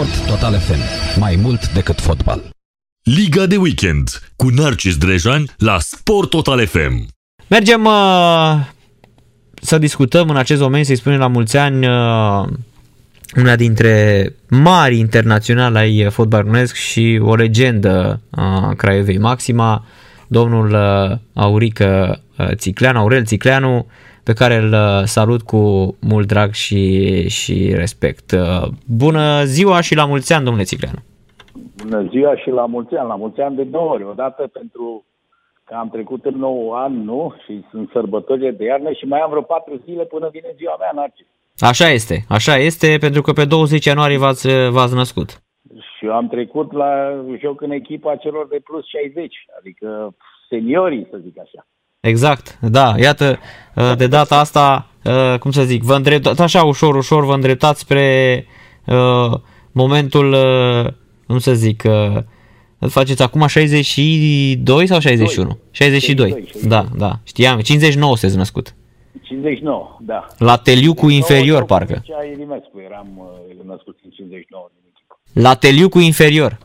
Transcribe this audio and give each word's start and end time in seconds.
Sport 0.00 0.26
Total 0.26 0.58
FM. 0.58 0.80
Mai 1.20 1.36
mult 1.36 1.72
decât 1.72 2.00
fotbal. 2.00 2.42
Liga 3.02 3.46
de 3.46 3.56
weekend 3.56 4.08
cu 4.36 4.48
Narcis 4.48 4.96
Drejan 4.96 5.44
la 5.58 5.78
Sport 5.78 6.30
Total 6.30 6.66
FM. 6.66 7.06
Mergem 7.48 7.84
uh, 7.84 7.92
să 9.54 9.78
discutăm 9.78 10.28
în 10.28 10.36
acest 10.36 10.60
moment, 10.60 10.86
să-i 10.86 10.96
spunem 10.96 11.18
la 11.18 11.26
mulți 11.26 11.56
ani, 11.56 11.86
uh, 11.86 12.48
una 13.36 13.56
dintre 13.56 14.26
mari 14.48 14.98
internaționali 14.98 15.78
ai 15.78 16.10
fotbal 16.10 16.42
românesc 16.42 16.74
și 16.74 17.20
o 17.22 17.34
legendă 17.34 18.20
a 18.30 18.74
Craiovei 18.76 19.18
Maxima, 19.18 19.84
domnul 20.28 20.72
uh, 20.72 21.16
Aurică 21.34 22.20
uh, 22.38 22.48
Țicleanu, 22.54 22.98
Aurel 22.98 23.24
Țicleanu, 23.24 23.86
pe 24.30 24.42
care 24.42 24.56
îl 24.56 24.72
uh, 24.72 25.02
salut 25.04 25.42
cu 25.42 25.60
mult 26.10 26.26
drag 26.26 26.50
și, 26.52 26.82
și 27.28 27.72
respect. 27.74 28.30
Uh, 28.30 28.68
Bună 28.86 29.44
ziua 29.44 29.80
și 29.80 29.94
la 29.94 30.04
mulți 30.04 30.32
ani, 30.32 30.44
domnule 30.44 30.70
Țicleanu! 30.70 30.98
Bună 31.82 32.00
ziua 32.10 32.36
și 32.36 32.50
la 32.50 32.66
mulți 32.66 32.94
ani, 32.94 33.08
la 33.08 33.14
mulți 33.14 33.40
ani 33.40 33.56
de 33.56 33.62
două 33.62 33.90
ori. 33.90 34.04
Odată 34.04 34.50
pentru 34.52 35.04
că 35.64 35.74
am 35.74 35.88
trecut 35.88 36.24
în 36.24 36.36
nou 36.38 36.72
an, 36.84 36.92
nu? 37.04 37.34
Și 37.44 37.64
sunt 37.70 37.90
sărbătorile 37.92 38.50
de 38.50 38.64
iarnă 38.64 38.92
și 38.92 39.04
mai 39.04 39.20
am 39.20 39.30
vreo 39.30 39.42
patru 39.42 39.80
zile 39.84 40.04
până 40.04 40.28
vine 40.32 40.52
ziua 40.56 40.76
mea, 40.78 40.92
Narcis. 40.94 41.26
Așa 41.58 41.88
este, 41.88 42.16
așa 42.28 42.56
este, 42.56 42.96
pentru 43.00 43.22
că 43.22 43.32
pe 43.32 43.44
20 43.44 43.84
ianuarie 43.84 44.18
v-ați, 44.18 44.48
v-ați 44.70 44.94
născut. 44.94 45.28
Și 45.96 46.04
eu 46.06 46.12
am 46.12 46.28
trecut 46.28 46.72
la 46.72 46.92
joc 47.38 47.60
în 47.60 47.70
echipa 47.70 48.16
celor 48.16 48.46
de 48.48 48.60
plus 48.64 48.84
60, 48.86 49.34
adică 49.58 50.14
seniorii, 50.48 51.06
să 51.10 51.16
zic 51.22 51.38
așa. 51.38 51.66
Exact, 52.00 52.58
da, 52.60 52.94
iată, 52.98 53.38
uh, 53.74 53.92
de 53.96 54.06
data 54.06 54.38
asta, 54.38 54.86
uh, 55.04 55.38
cum 55.38 55.50
să 55.50 55.62
zic, 55.62 55.82
vă 55.82 55.94
îndreptați 55.94 56.42
așa 56.42 56.62
ușor, 56.62 56.94
ușor, 56.94 57.24
vă 57.24 57.34
îndreptați 57.34 57.80
spre 57.80 58.46
uh, 58.86 59.40
momentul, 59.72 60.32
uh, 60.32 60.92
cum 61.26 61.38
să 61.38 61.54
zic, 61.54 61.82
uh, 61.86 62.18
faceți 62.88 63.22
acum 63.22 63.46
62 63.46 64.86
sau 64.86 64.98
61? 65.00 65.58
62, 65.70 66.28
62, 66.30 66.68
da, 66.68 66.84
da, 66.96 67.18
știam, 67.24 67.60
59 67.60 68.16
se 68.16 68.36
născut. 68.36 68.74
59, 69.22 69.96
da. 70.00 70.26
La 70.38 70.56
Teliucu 70.56 71.08
inferior, 71.08 71.64
parcă. 71.64 72.00
Cea 72.04 72.24
Irimescu, 72.32 72.80
eram 72.84 73.08
uh, 73.16 73.66
născut 73.66 73.98
în 74.04 74.10
59 74.10 74.70
din 74.72 74.92
echipă. 74.92 75.18
La 75.32 75.54
Teliucu 75.54 75.98
inferior. 75.98 76.58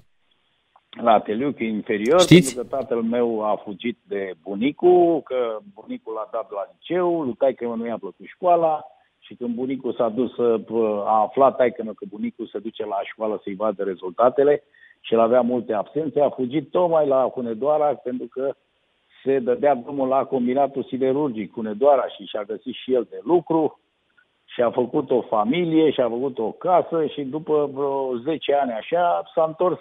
La 1.01 1.19
Teliuc 1.19 1.59
inferior, 1.59 2.21
Știți? 2.21 2.55
pentru 2.55 2.69
că 2.69 2.75
tatăl 2.75 3.01
meu 3.01 3.43
a 3.45 3.55
fugit 3.63 3.97
de 4.07 4.33
bunicul, 4.43 5.21
că 5.23 5.57
bunicul 5.73 6.13
l-a 6.13 6.29
dat 6.31 6.51
la 6.51 6.67
liceu, 6.71 7.21
lui 7.21 7.33
taică 7.33 7.65
nu 7.65 7.85
i-a 7.85 7.97
plăcut 7.97 8.25
școala 8.25 8.83
și 9.19 9.35
când 9.35 9.55
bunicul 9.55 9.93
s-a 9.93 10.09
dus, 10.09 10.35
să, 10.35 10.59
a 11.05 11.21
aflat 11.21 11.55
taică 11.55 11.83
că 11.83 12.05
bunicul 12.09 12.47
se 12.47 12.59
duce 12.59 12.85
la 12.85 12.99
școală 13.03 13.39
să-i 13.43 13.55
vadă 13.55 13.83
rezultatele 13.83 14.63
și 14.99 15.13
el 15.13 15.19
avea 15.19 15.41
multe 15.41 15.73
absențe, 15.73 16.21
a 16.21 16.29
fugit 16.29 16.71
tocmai 16.71 17.07
la 17.07 17.31
Hunedoara 17.33 17.95
pentru 17.95 18.27
că 18.31 18.55
se 19.23 19.39
dădea 19.39 19.75
drumul 19.75 20.07
la 20.07 20.25
combinatul 20.25 20.83
siderurgic 20.83 21.53
Hunedoara 21.53 22.07
și 22.07 22.23
și-a 22.25 22.43
găsit 22.43 22.73
și 22.73 22.93
el 22.93 23.07
de 23.09 23.19
lucru 23.23 23.79
și 24.45 24.61
a 24.61 24.71
făcut 24.71 25.11
o 25.11 25.21
familie 25.21 25.91
și 25.91 26.01
a 26.01 26.09
făcut 26.09 26.37
o 26.37 26.51
casă 26.51 27.05
și 27.05 27.21
după 27.21 27.69
vreo 27.73 28.15
10 28.17 28.53
ani 28.53 28.71
așa 28.71 29.23
s-a 29.33 29.43
întors 29.47 29.79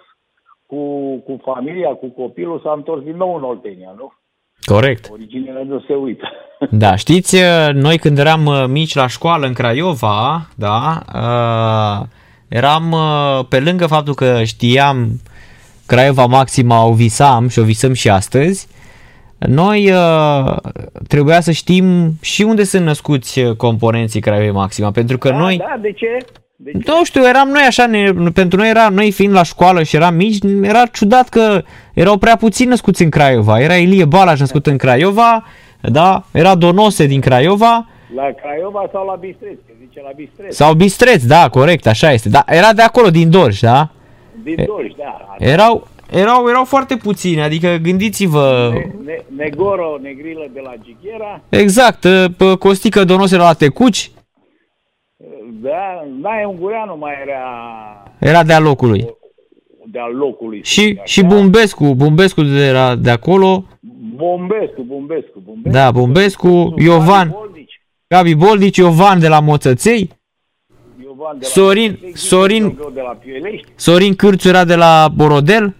cu, 0.65 1.15
cu 1.17 1.41
familia, 1.43 1.89
cu 1.89 2.07
copilul, 2.07 2.61
s-a 2.63 2.73
întors 2.75 3.03
din 3.03 3.15
nou 3.15 3.35
în 3.35 3.43
Oltenia, 3.43 3.93
nu? 3.97 4.13
Corect. 4.65 5.09
Originele 5.11 5.63
nu 5.63 5.79
se 5.79 5.93
uită. 5.93 6.29
Da, 6.69 6.95
știți, 6.95 7.37
noi 7.73 7.97
când 7.97 8.17
eram 8.17 8.45
uh, 8.45 8.65
mici 8.67 8.95
la 8.95 9.07
școală 9.07 9.45
în 9.45 9.53
Craiova, 9.53 10.47
da, 10.55 10.99
uh, 11.13 12.07
eram 12.47 12.91
uh, 12.91 13.45
pe 13.49 13.59
lângă 13.59 13.87
faptul 13.87 14.13
că 14.13 14.43
știam 14.43 15.07
Craiova 15.85 16.25
Maxima 16.25 16.85
o 16.85 16.93
visam 16.93 17.47
și 17.47 17.59
o 17.59 17.63
visăm 17.63 17.93
și 17.93 18.09
astăzi, 18.09 18.67
noi 19.37 19.91
uh, 19.91 20.55
trebuia 21.07 21.41
să 21.41 21.51
știm 21.51 22.11
și 22.21 22.41
unde 22.41 22.63
sunt 22.63 22.85
născuți 22.85 23.39
uh, 23.39 23.55
componenții 23.55 24.21
Craiovei 24.21 24.51
Maxima, 24.51 24.91
pentru 24.91 25.17
că 25.17 25.29
da, 25.29 25.37
noi... 25.37 25.57
Da, 25.57 25.77
de 25.81 25.91
ce? 25.91 26.17
De 26.57 26.71
ce? 26.71 26.79
Nu 26.85 27.03
știu, 27.03 27.27
eram 27.27 27.47
noi 27.49 27.61
așa, 27.67 27.85
ne, 27.85 28.11
pentru 28.33 28.57
noi 28.59 28.69
era, 28.69 28.89
noi 28.89 29.11
fiind 29.11 29.33
la 29.33 29.43
școală 29.43 29.83
și 29.83 29.95
eram 29.95 30.15
mici, 30.15 30.37
era 30.61 30.85
ciudat 30.85 31.29
că 31.29 31.61
erau 31.93 32.17
prea 32.17 32.35
puțini 32.35 32.69
născuți 32.69 33.01
în 33.03 33.09
Craiova. 33.09 33.59
Era 33.59 33.75
Ilie 33.75 34.05
Balaj 34.05 34.39
născut 34.39 34.67
în 34.67 34.77
Craiova, 34.77 35.43
da, 35.81 36.23
era 36.31 36.55
Donose 36.55 37.05
din 37.05 37.19
Craiova, 37.21 37.87
La 38.15 38.23
Craiova 38.41 38.89
sau 38.91 39.05
la 39.05 39.15
Bistreț? 39.15 39.57
Că 39.67 39.73
zice 39.79 40.01
la 40.01 40.09
Bistreț. 40.15 40.55
sau 40.55 40.73
Bistreț, 40.73 41.23
da, 41.23 41.49
corect, 41.49 41.87
așa 41.87 42.11
este. 42.11 42.29
Da, 42.29 42.43
era 42.47 42.73
de 42.73 42.81
acolo, 42.81 43.09
din 43.09 43.29
Dorj, 43.29 43.59
da? 43.59 43.89
Din 44.43 44.63
Dolj, 44.65 44.91
da. 44.97 45.35
Erau, 45.37 45.87
erau, 46.11 46.47
erau 46.49 46.63
foarte 46.63 46.95
puțini, 46.95 47.41
adică 47.41 47.77
gândiți-vă, 47.81 48.69
Ne, 48.73 48.85
ne, 49.05 49.43
Negoro, 49.43 49.97
Negrilă 50.01 50.45
de 50.53 50.59
la 50.63 50.73
Ghighera. 50.83 51.41
exact, 51.49 51.99
pe 52.37 52.55
Costică 52.59 53.03
Donose 53.03 53.35
la 53.37 53.53
Tecuci, 53.53 54.11
Da, 55.61 56.05
Nae 56.21 56.45
Ungureanu 56.45 56.97
mai 56.97 57.13
era 57.25 57.41
era 58.19 58.43
de-a 58.43 58.59
locului. 58.59 59.07
de-al 59.85 60.15
locului. 60.15 60.61
să 60.63 60.71
Și, 60.71 60.81
zic 60.81 61.03
și 61.05 61.19
așa. 61.19 61.27
Bumbescu, 61.35 61.95
Bumbescu 61.95 62.41
de, 62.43 62.65
era 62.65 62.95
de 62.95 63.09
acolo, 63.09 63.63
Bombescu, 64.15 64.81
Bombescu, 64.81 65.39
Bombescu. 65.45 65.69
Da, 65.77 65.91
Bombescu, 65.91 66.47
Nu, 66.47 66.73
Iovan. 66.77 67.27
Gabi 67.27 67.33
Boldici, 67.33 67.81
Gabi 68.07 68.35
Boldici, 68.35 68.77
Iovan 68.77 69.19
de 69.19 69.27
la 69.27 69.39
Moțăței, 69.39 70.09
Iovan 71.03 71.37
de 71.39 71.45
la 71.45 71.61
Sorin- 71.61 71.95
Piolești, 71.99 72.17
Sorin- 72.27 72.75
Gheorghe 72.75 72.93
de 72.93 73.01
la 73.01 73.17
Piolești, 73.23 73.67
Sorin 73.75 74.15
Cârțu 74.15 74.47
era 74.47 74.65
de 74.65 74.75
la 74.75 75.07
Borodel, 75.15 75.75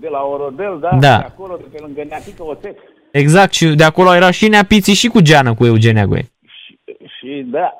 de 0.00 0.08
la 0.10 0.18
Orodel, 0.32 0.78
da, 0.80 0.88
Da. 0.90 0.98
de 0.98 1.06
acolo, 1.24 1.56
de 1.56 1.64
pe 1.72 1.78
lângă 1.82 2.02
Neatică 2.08 2.42
Oțet. 2.44 2.76
exact, 3.12 3.52
și 3.52 3.66
de 3.66 3.84
acolo 3.84 4.14
era 4.14 4.30
și 4.30 4.48
Neapiții 4.48 4.94
și 4.94 5.08
cu 5.08 5.20
Geană 5.20 5.54
cu 5.54 5.64
Eugenia 5.66 6.06
Goe. 6.06 6.22
Și, 6.42 6.78
și 7.18 7.46
da, 7.50 7.76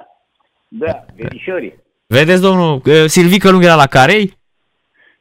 da, 0.68 1.04
verișorii. 1.16 1.74
Vedeți, 2.06 2.40
domnul, 2.40 2.80
că 2.80 3.06
Silvică 3.06 3.50
Lung 3.50 3.64
era 3.64 3.74
la 3.74 3.86
Carei? 3.86 4.38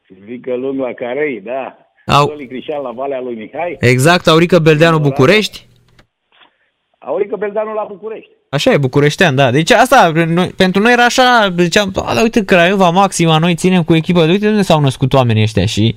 Silvică 0.06 0.56
Lung 0.56 0.80
la 0.80 0.94
Carei, 0.94 1.42
da. 1.42 1.78
Au. 2.06 2.28
Toli 2.28 2.48
Crișan 2.48 2.82
la 2.82 2.92
Valea 2.92 3.20
lui 3.22 3.36
Mihai. 3.36 3.78
Exact, 3.80 4.28
Aurică 4.28 4.60
Beldeanu 4.60 5.00
București. 5.00 5.68
Aurică 7.00 7.36
Beldeanu 7.36 7.74
la 7.74 7.86
București. 7.88 8.30
Așa 8.50 8.72
e, 8.72 8.78
bucureștean, 8.78 9.36
da. 9.36 9.52
Deci 9.52 9.72
asta, 9.72 10.12
noi, 10.28 10.48
pentru 10.48 10.82
noi 10.82 10.92
era 10.92 11.04
așa, 11.04 11.54
ziceam, 11.58 11.92
a, 11.96 12.14
dar 12.14 12.24
uite, 12.24 12.46
Craiova 12.46 12.90
Maxima, 12.90 13.38
noi 13.38 13.56
ținem 13.56 13.84
cu 13.84 13.96
echipă, 13.96 14.22
uite 14.22 14.38
de 14.38 14.48
unde 14.48 14.62
s-au 14.62 14.80
născut 14.80 15.14
oamenii 15.14 15.42
ăștia 15.42 15.66
și 15.66 15.96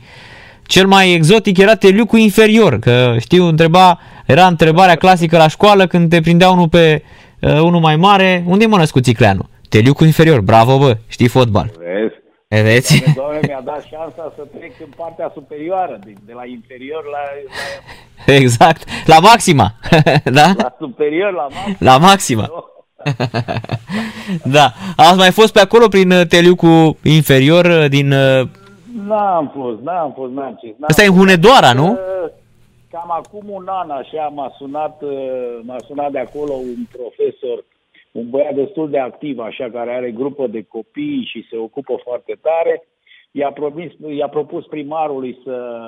cel 0.67 0.87
mai 0.87 1.13
exotic 1.13 1.59
era 1.59 1.75
Teliucu 1.75 2.17
inferior, 2.17 2.79
că 2.79 3.17
știu, 3.21 3.45
întreba, 3.45 3.99
era 4.27 4.47
întrebarea 4.47 4.97
clasică 4.97 5.37
la 5.37 5.49
școală 5.49 5.87
când 5.87 6.11
te 6.11 6.21
prindea 6.21 6.51
unul 6.51 6.69
pe 6.69 7.03
uh, 7.41 7.61
unul 7.61 7.81
mai 7.81 7.97
mare, 7.97 8.45
unde 8.47 8.65
e 8.65 8.67
mă 8.67 8.77
născut 8.77 9.03
Țicleanu? 9.03 9.49
Teliucu 9.69 10.05
inferior, 10.05 10.41
bravo 10.41 10.79
bă, 10.79 10.97
știi 11.07 11.29
fotbal. 11.29 11.71
Vezi? 11.79 12.15
Vedeți? 12.49 12.99
Doamne, 12.99 13.15
Doamne, 13.17 13.41
mi-a 13.47 13.61
dat 13.65 13.83
șansa 13.91 14.33
să 14.37 14.43
trec 14.59 14.73
în 14.81 14.93
partea 14.97 15.31
superioară, 15.35 15.99
de, 16.05 16.13
de 16.27 16.33
la 16.33 16.43
inferior 16.47 17.05
la, 17.05 17.19
la, 18.27 18.33
Exact, 18.41 18.89
la 19.07 19.19
maxima, 19.19 19.73
da? 20.39 20.53
la 20.57 20.75
superior, 20.79 21.33
la 21.33 21.43
maxim. 21.43 21.77
La 21.79 21.97
maxima. 21.99 22.51
Da, 24.45 24.73
ați 24.97 25.17
mai 25.17 25.31
fost 25.31 25.53
pe 25.53 25.61
acolo 25.61 25.89
prin 25.89 26.11
uh, 26.11 26.27
Teliucu 26.27 26.99
inferior 27.03 27.65
uh, 27.65 27.89
din... 27.89 28.13
uh, 28.13 28.49
N-am 29.07 29.53
fost, 29.57 29.81
n-am 29.83 30.13
fost, 30.17 30.33
n-am 30.33 30.59
ce. 30.61 30.67
n-am 30.67 30.89
Asta 30.89 31.03
e 31.03 31.07
în 31.07 31.13
fost. 31.13 31.25
Hunedoara, 31.25 31.73
nu? 31.73 31.91
Uh, 31.91 31.99
Cam 32.91 33.11
acum 33.11 33.51
un 33.51 33.69
an 33.69 33.91
așa 33.91 34.29
m-a 34.29 34.53
sunat, 34.57 35.03
uh, 35.03 35.59
m-a 35.63 35.79
sunat 35.79 36.11
de 36.11 36.19
acolo 36.19 36.53
un 36.53 36.85
profesor, 36.93 37.65
un 38.13 38.31
băiat 38.31 38.55
destul 38.55 38.91
de 38.91 38.99
activ 38.99 39.39
așa, 39.39 39.71
care 39.71 39.95
are 39.95 40.11
grupă 40.11 40.47
de 40.47 40.63
copii 40.63 41.25
și 41.25 41.47
se 41.51 41.57
ocupă 41.57 42.01
foarte 42.03 42.39
tare. 42.43 42.83
I-a, 43.31 43.53
promis, 43.53 43.93
i-a 44.17 44.29
propus 44.29 44.67
primarului 44.67 45.39
să, 45.45 45.83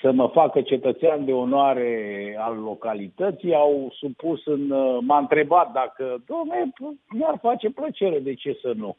să 0.00 0.12
mă 0.12 0.28
facă 0.28 0.60
cetățean 0.60 1.24
de 1.24 1.32
onoare 1.32 2.36
al 2.38 2.56
localității. 2.56 3.54
Au 3.54 3.92
supus 3.94 4.46
în... 4.46 4.70
uh, 4.70 4.98
M-a 5.00 5.18
întrebat 5.18 5.72
dacă, 5.72 6.22
domne, 6.26 6.72
mi-ar 7.08 7.38
face 7.40 7.70
plăcere, 7.70 8.18
de 8.18 8.34
ce 8.34 8.58
să 8.60 8.72
nu? 8.76 8.96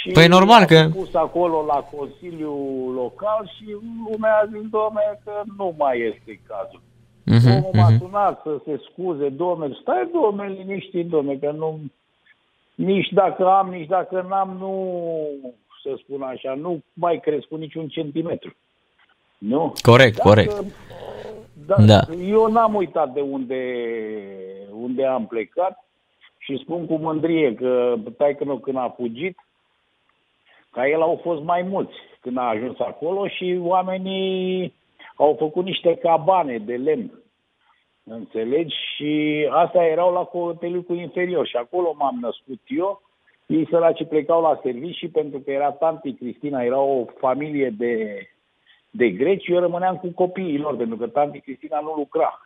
Și 0.00 0.10
Păi 0.12 0.26
normal 0.26 0.62
a 0.62 0.64
că- 0.64 0.88
pus 0.94 1.14
acolo 1.14 1.64
la 1.66 1.74
Consiliul 1.96 2.92
Local 2.94 3.52
și 3.56 3.76
lumea 4.10 4.34
a 4.42 4.46
zis, 4.46 4.68
domne, 4.70 5.20
că 5.24 5.42
nu 5.56 5.74
mai 5.78 6.00
este 6.00 6.40
cazul. 6.46 6.80
Mhm, 7.24 7.48
Omul 7.56 7.70
m-a 7.72 7.88
mhm. 7.88 7.98
sunat 7.98 8.40
să 8.42 8.60
se 8.64 8.80
scuze, 8.90 9.28
domne, 9.28 9.76
stai, 9.80 10.10
domne, 10.12 10.48
liniștit, 10.48 11.08
domne, 11.08 11.34
că 11.36 11.50
nu, 11.50 11.80
nici 12.74 13.08
dacă 13.12 13.46
am, 13.48 13.68
nici 13.70 13.88
dacă 13.88 14.26
n-am, 14.28 14.56
nu, 14.58 14.72
să 15.82 15.94
spun 16.02 16.22
așa, 16.22 16.54
nu 16.54 16.80
mai 16.92 17.20
cresc 17.22 17.46
cu 17.46 17.56
niciun 17.56 17.88
centimetru. 17.88 18.54
Nu? 19.38 19.72
Corect, 19.82 20.16
Dacă- 20.16 20.28
corect. 20.28 20.64
Da, 21.66 21.74
Da. 21.86 22.00
Eu 22.28 22.46
n-am 22.52 22.74
uitat 22.74 23.12
de 23.12 23.20
unde, 23.20 23.62
unde 24.72 25.04
am 25.04 25.26
plecat 25.26 25.84
și 26.38 26.60
spun 26.62 26.86
cu 26.86 26.94
mândrie 26.94 27.54
că 27.54 27.94
taică 28.16 28.44
meu 28.44 28.56
când 28.58 28.76
a 28.76 28.94
fugit, 28.96 29.38
Ca 30.76 30.88
el 30.88 31.02
au 31.02 31.20
fost 31.22 31.42
mai 31.42 31.62
mulți 31.62 31.94
când 32.20 32.38
a 32.38 32.42
ajuns 32.42 32.78
acolo 32.78 33.28
și 33.28 33.58
oamenii 33.62 34.74
au 35.16 35.36
făcut 35.38 35.64
niște 35.64 35.94
cabane 35.94 36.58
de 36.58 36.74
lemn. 36.74 37.10
Înțelegi? 38.04 38.74
Și 38.94 39.46
astea 39.50 39.84
erau 39.84 40.12
la 40.12 40.22
hotelul 40.22 40.82
cu 40.82 40.92
inferior 40.94 41.46
și 41.46 41.56
acolo 41.56 41.94
m-am 41.98 42.18
născut 42.20 42.60
eu. 42.66 43.02
Ei 43.46 43.66
săraci 43.70 44.06
plecau 44.08 44.42
la 44.42 44.60
servicii 44.62 45.08
pentru 45.08 45.38
că 45.38 45.50
era 45.50 45.70
tanti 45.70 46.14
Cristina, 46.14 46.62
era 46.62 46.80
o 46.80 47.04
familie 47.18 47.70
de, 47.70 48.26
de 48.90 49.10
greci, 49.10 49.46
eu 49.46 49.58
rămâneam 49.58 49.96
cu 49.96 50.08
copiii 50.14 50.58
lor, 50.58 50.76
pentru 50.76 50.96
că 50.96 51.06
tanti 51.06 51.40
Cristina 51.40 51.80
nu 51.80 51.94
lucra. 51.94 52.45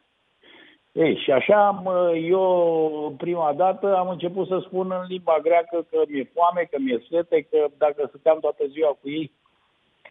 Ei, 0.92 1.16
și 1.16 1.30
așa 1.32 1.66
am, 1.66 1.88
eu 2.14 3.14
prima 3.18 3.52
dată 3.52 3.96
am 3.96 4.08
început 4.08 4.46
să 4.46 4.62
spun 4.66 4.90
în 4.90 5.04
limba 5.08 5.38
greacă 5.42 5.86
că 5.90 6.02
mi-e 6.08 6.30
foame, 6.34 6.68
că 6.70 6.76
mi-e 6.80 7.06
sete, 7.10 7.46
că 7.50 7.66
dacă 7.78 8.04
stăteam 8.08 8.38
toată 8.40 8.64
ziua 8.66 8.98
cu 9.00 9.08
ei, 9.08 9.32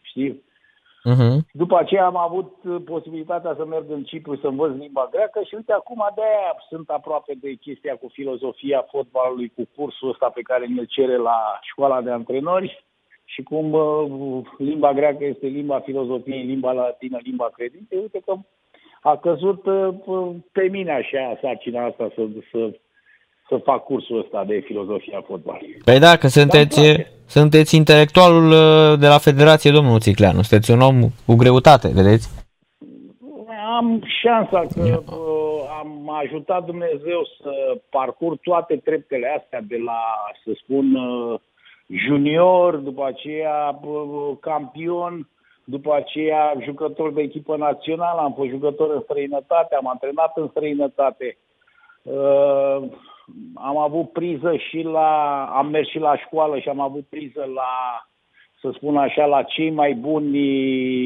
știi? 0.01 0.43
Uh-huh. 1.11 1.37
După 1.51 1.77
aceea 1.77 2.05
am 2.05 2.17
avut 2.17 2.51
posibilitatea 2.85 3.53
să 3.57 3.65
merg 3.65 3.85
în 3.89 4.03
Cipru 4.03 4.35
să 4.35 4.47
învăț 4.47 4.75
limba 4.75 5.07
greacă 5.11 5.41
și 5.43 5.55
uite 5.55 5.73
acum 5.73 6.11
de 6.15 6.21
aia 6.21 6.55
sunt 6.69 6.89
aproape 6.89 7.33
de 7.41 7.53
chestia 7.53 7.95
cu 7.95 8.07
filozofia 8.11 8.85
fotbalului, 8.89 9.51
cu 9.55 9.67
cursul 9.75 10.09
ăsta 10.09 10.29
pe 10.29 10.41
care 10.41 10.65
mi-l 10.67 10.85
cere 10.85 11.17
la 11.17 11.59
școala 11.61 12.01
de 12.01 12.11
antrenori 12.11 12.85
și 13.25 13.43
cum 13.43 13.71
uh, 13.71 14.45
limba 14.57 14.93
greacă 14.93 15.25
este 15.25 15.47
limba 15.47 15.79
filozofiei, 15.79 16.43
limba 16.43 16.71
latină, 16.71 17.17
limba 17.21 17.49
credinței, 17.53 17.99
uite 17.99 18.19
că 18.25 18.33
a 19.01 19.17
căzut 19.17 19.65
uh, 19.65 20.29
pe 20.51 20.67
mine 20.71 20.91
așa 20.91 21.37
sarcina 21.41 21.85
asta 21.85 22.11
să, 22.15 22.21
să, 22.51 22.71
să 23.49 23.57
fac 23.63 23.83
cursul 23.83 24.19
ăsta 24.19 24.43
de 24.43 24.63
filozofia 24.65 25.23
fotbalului. 25.27 25.81
Păi 25.85 25.99
da, 25.99 26.15
că 26.15 26.27
sunteți, 26.27 26.81
sunteți 27.27 27.75
intelectualul 27.75 28.47
uh, 28.51 28.99
de 28.99 29.07
la 29.07 29.17
Federație, 29.17 29.71
domnul 29.71 29.99
Țicleanu. 29.99 30.41
Sunteți 30.41 30.71
un 30.71 30.81
om 30.81 30.99
cu 31.25 31.35
greutate, 31.35 31.87
vedeți? 31.93 32.47
Am 33.77 34.01
șansa 34.21 34.65
că 34.75 35.03
uh, 35.05 35.49
am 35.79 36.09
ajutat 36.23 36.65
Dumnezeu 36.65 37.27
să 37.41 37.77
parcurg 37.89 38.39
toate 38.41 38.75
treptele 38.75 39.35
astea 39.39 39.61
de 39.67 39.77
la, 39.85 40.01
să 40.43 40.51
spun, 40.63 40.95
uh, 40.95 41.39
junior, 42.07 42.75
după 42.75 43.05
aceea 43.05 43.79
uh, 43.81 44.37
campion, 44.39 45.29
după 45.69 45.93
aceea 45.95 46.53
jucător 46.61 47.13
de 47.13 47.21
echipă 47.21 47.57
națională, 47.57 48.19
am 48.19 48.33
fost 48.33 48.49
jucător 48.49 48.93
în 48.93 49.01
străinătate, 49.01 49.75
am 49.75 49.87
antrenat 49.87 50.37
în 50.37 50.47
străinătate. 50.47 51.37
Uh, 52.01 52.81
am 53.53 53.77
avut 53.77 54.11
priză 54.11 54.55
și 54.55 54.81
la, 54.81 55.43
am 55.45 55.67
mers 55.67 55.89
și 55.89 55.99
la 55.99 56.17
școală 56.17 56.59
și 56.59 56.69
am 56.69 56.79
avut 56.79 57.05
priză 57.09 57.49
la, 57.53 57.71
să 58.61 58.71
spun 58.73 58.97
așa, 58.97 59.25
la 59.25 59.43
cei 59.43 59.69
mai 59.69 59.93
buni 59.93 60.39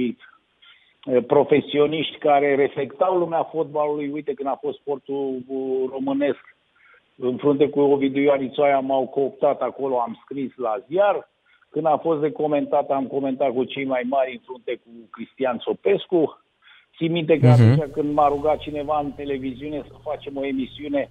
uh, 0.07 1.25
profesioniști 1.27 2.17
care 2.17 2.55
reflectau 2.55 3.17
lumea 3.17 3.43
fotbalului. 3.43 4.09
Uite, 4.13 4.33
când 4.33 4.49
a 4.49 4.57
fost 4.61 4.77
sportul 4.79 5.37
uh, 5.47 5.89
românesc, 5.91 6.55
în 7.17 7.37
frunte 7.37 7.69
cu 7.69 7.79
Ovidiu 7.79 8.21
Ioanițoaia 8.21 8.79
m-au 8.79 9.07
cooptat 9.07 9.61
acolo, 9.61 9.99
am 9.99 10.19
scris 10.23 10.55
la 10.55 10.77
ziar. 10.87 11.31
Când 11.73 11.85
a 11.85 11.97
fost 11.97 12.21
de 12.21 12.31
comentat, 12.31 12.89
am 12.89 13.05
comentat 13.05 13.51
cu 13.53 13.63
cei 13.63 13.85
mai 13.85 14.03
mari 14.09 14.31
în 14.31 14.41
frunte 14.45 14.73
cu 14.83 14.89
Cristian 15.09 15.57
Sopescu. 15.61 16.39
Țin 16.97 17.11
minte 17.11 17.39
că 17.39 17.47
uh-huh. 17.47 17.51
atunci 17.51 17.91
când 17.91 18.13
m-a 18.13 18.27
rugat 18.27 18.57
cineva 18.57 18.99
în 19.03 19.11
televiziune 19.11 19.83
să 19.87 19.93
facem 20.03 20.37
o 20.37 20.45
emisiune, 20.45 21.09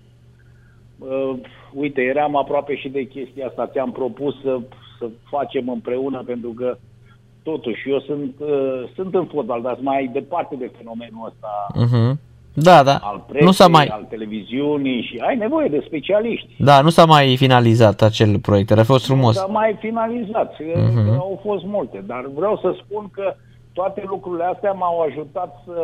uh, 0.99 1.35
uite, 1.73 2.01
eram 2.01 2.37
aproape 2.37 2.77
și 2.77 2.89
de 2.89 3.03
chestia 3.03 3.47
asta. 3.47 3.67
Ți-am 3.67 3.93
propus 3.93 4.41
să, 4.41 4.61
să 4.99 5.11
facem 5.31 5.69
împreună, 5.69 6.23
pentru 6.27 6.51
că 6.51 6.77
totuși 7.43 7.91
eu 7.91 8.01
sunt, 8.01 8.35
uh, 8.39 8.91
sunt 8.95 9.15
în 9.15 9.27
fotbal, 9.27 9.63
dar 9.63 9.79
mai 9.81 10.11
departe 10.13 10.55
de 10.57 10.71
fenomenul 10.77 11.27
ăsta. 11.27 11.67
Uh-huh 11.75 12.32
da, 12.55 12.83
da. 12.83 12.99
Al 13.03 13.25
presei, 13.27 13.47
nu 13.47 13.53
s-a 13.53 13.69
mai... 13.69 13.87
al 13.87 14.07
televiziunii 14.09 15.03
și 15.03 15.19
ai 15.27 15.37
nevoie 15.37 15.69
de 15.69 15.83
specialiști. 15.87 16.55
Da, 16.59 16.81
nu 16.81 16.89
s-a 16.89 17.05
mai 17.05 17.37
finalizat 17.37 18.03
acel 18.03 18.39
proiect, 18.39 18.71
a 18.71 18.85
fost 18.85 19.07
frumos. 19.07 19.35
Nu 19.35 19.41
s-a 19.41 19.47
mai 19.47 19.77
finalizat, 19.81 20.55
uh-huh. 20.55 21.19
au 21.19 21.41
fost 21.43 21.65
multe, 21.65 22.03
dar 22.07 22.27
vreau 22.35 22.57
să 22.57 22.75
spun 22.85 23.09
că 23.13 23.35
toate 23.73 24.05
lucrurile 24.07 24.45
astea 24.45 24.73
m-au 24.73 25.01
ajutat 25.01 25.63
să 25.65 25.81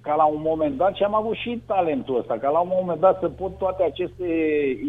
ca 0.00 0.14
la 0.14 0.24
un 0.24 0.40
moment 0.44 0.76
dat, 0.76 0.94
și 0.94 1.02
am 1.02 1.14
avut 1.14 1.34
și 1.34 1.62
talentul 1.66 2.18
ăsta, 2.18 2.38
ca 2.40 2.50
la 2.50 2.58
un 2.58 2.72
moment 2.80 3.00
dat 3.00 3.18
să 3.20 3.28
pot 3.28 3.58
toate 3.58 3.82
aceste 3.82 4.28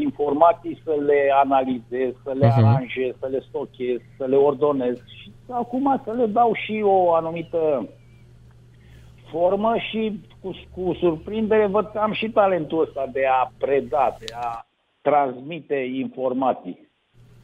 informații 0.08 0.82
să 0.84 0.94
le 1.06 1.20
analizez, 1.44 2.12
să 2.24 2.32
le 2.40 2.48
uh-huh. 2.48 2.58
aranjez, 2.58 3.12
să 3.20 3.28
le 3.32 3.44
stochez, 3.50 4.00
să 4.18 4.26
le 4.26 4.36
ordonez 4.36 4.96
și 4.96 5.32
acum 5.50 6.02
să 6.04 6.12
le 6.18 6.26
dau 6.26 6.52
și 6.54 6.82
o 6.86 7.14
anumită 7.14 7.88
formă 9.34 9.74
și 9.90 10.20
cu, 10.42 10.56
cu 10.76 10.98
surprindere 11.00 11.68
văd 11.68 11.90
că 11.92 12.00
am 12.00 12.14
și 12.14 12.30
talentul 12.30 12.82
ăsta 12.82 13.10
de 13.14 13.26
a 13.42 13.52
preda, 13.58 14.18
de 14.20 14.26
a 14.36 14.66
transmite 15.02 15.76
informații. 15.96 16.92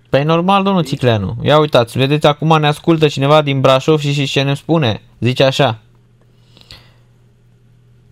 Păi 0.10 0.24
normal, 0.24 0.64
domnul 0.64 0.84
Țicleanu. 0.84 1.34
Ia 1.44 1.60
uitați, 1.60 1.98
vedeți, 1.98 2.28
acum 2.28 2.60
ne 2.60 2.68
ascultă 2.68 3.08
cineva 3.08 3.42
din 3.42 3.62
Brașov 3.62 4.00
și, 4.00 4.12
și 4.12 4.26
ce 4.26 4.42
ne 4.42 4.54
spune. 4.54 5.02
Zice 5.20 5.44
așa. 5.44 5.80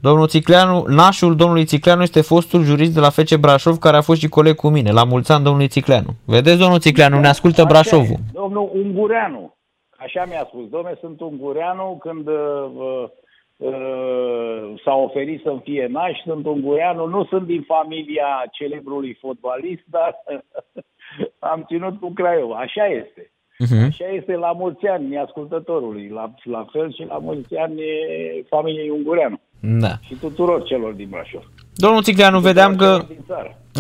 Domnul 0.02 0.28
Țicleanu, 0.28 0.86
nașul 0.88 1.36
domnului 1.36 1.66
Țicleanu 1.66 2.02
este 2.02 2.22
fostul 2.22 2.64
jurist 2.64 2.94
de 2.94 3.00
la 3.00 3.10
FC 3.10 3.36
Brașov 3.36 3.78
care 3.78 3.98
a 3.98 4.02
fost 4.02 4.20
și 4.20 4.28
coleg 4.28 4.56
cu 4.56 4.70
mine. 4.70 4.92
La 4.92 5.04
mulți 5.04 5.32
ani 5.32 5.44
domnului 5.44 5.68
Țicleanu. 5.68 6.16
Vedeți, 6.26 6.58
domnul 6.58 6.80
Țicleanu, 6.80 7.20
ne 7.20 7.28
ascultă 7.28 7.64
Brașovul. 7.64 8.18
Domnul 8.34 8.70
Ungureanu. 8.74 9.56
Așa 9.98 10.26
mi-a 10.28 10.46
spus. 10.48 10.70
Domnule, 10.70 10.98
sunt 11.00 11.20
Ungureanu 11.22 11.98
când 12.02 12.28
uh, 12.28 12.36
Uh, 12.76 13.10
s-a 14.84 14.96
oferit 14.96 15.42
să-mi 15.44 15.62
fie 15.64 15.88
naș, 15.92 16.18
sunt 16.26 16.46
ungureanu, 16.46 17.06
nu 17.06 17.26
sunt 17.26 17.46
din 17.46 17.62
familia 17.62 18.44
celebrului 18.52 19.18
fotbalist, 19.22 19.84
dar 19.86 20.16
am 21.52 21.64
ținut 21.68 22.00
cu 22.00 22.12
Craiova. 22.14 22.56
Așa 22.56 22.86
este. 22.86 23.32
Uh-huh. 23.66 23.88
Așa 23.88 24.06
este 24.14 24.36
la 24.36 24.52
mulți 24.52 24.88
ani 24.88 25.18
ascultătorului, 25.18 26.10
la, 26.14 26.34
la 26.44 26.66
fel 26.72 26.94
și 26.94 27.06
la 27.08 27.18
mulți 27.18 27.56
ani 27.56 27.82
familiei 28.50 28.90
Ungureanu. 28.90 29.40
Da. 29.60 29.92
Și 30.02 30.14
tuturor 30.14 30.64
celor 30.64 30.94
din 30.94 31.08
Brașov. 31.10 31.42
Domnul 31.76 32.02
Țicleanu, 32.02 32.40
vedeam 32.40 32.76
că, 32.76 33.06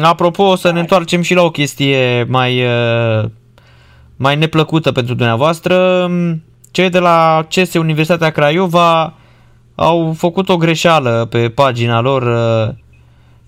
apropo, 0.04 0.56
să 0.56 0.72
ne 0.72 0.80
întoarcem 0.80 1.22
și 1.22 1.34
la 1.34 1.42
o 1.42 1.52
chestie 1.52 2.24
mai, 2.24 2.64
uh, 2.64 3.30
mai 4.18 4.36
neplăcută 4.36 4.92
pentru 4.92 5.14
dumneavoastră. 5.14 6.08
Cei 6.72 6.90
de 6.90 7.00
la 7.00 7.46
CESE 7.48 7.80
Universitatea 7.80 8.30
Craiova 8.30 9.17
au 9.80 10.14
făcut 10.18 10.50
o 10.50 10.58
greșeală 10.58 11.28
pe 11.30 11.50
pagina 11.50 12.02
lor. 12.02 12.22
Uh, 12.22 12.74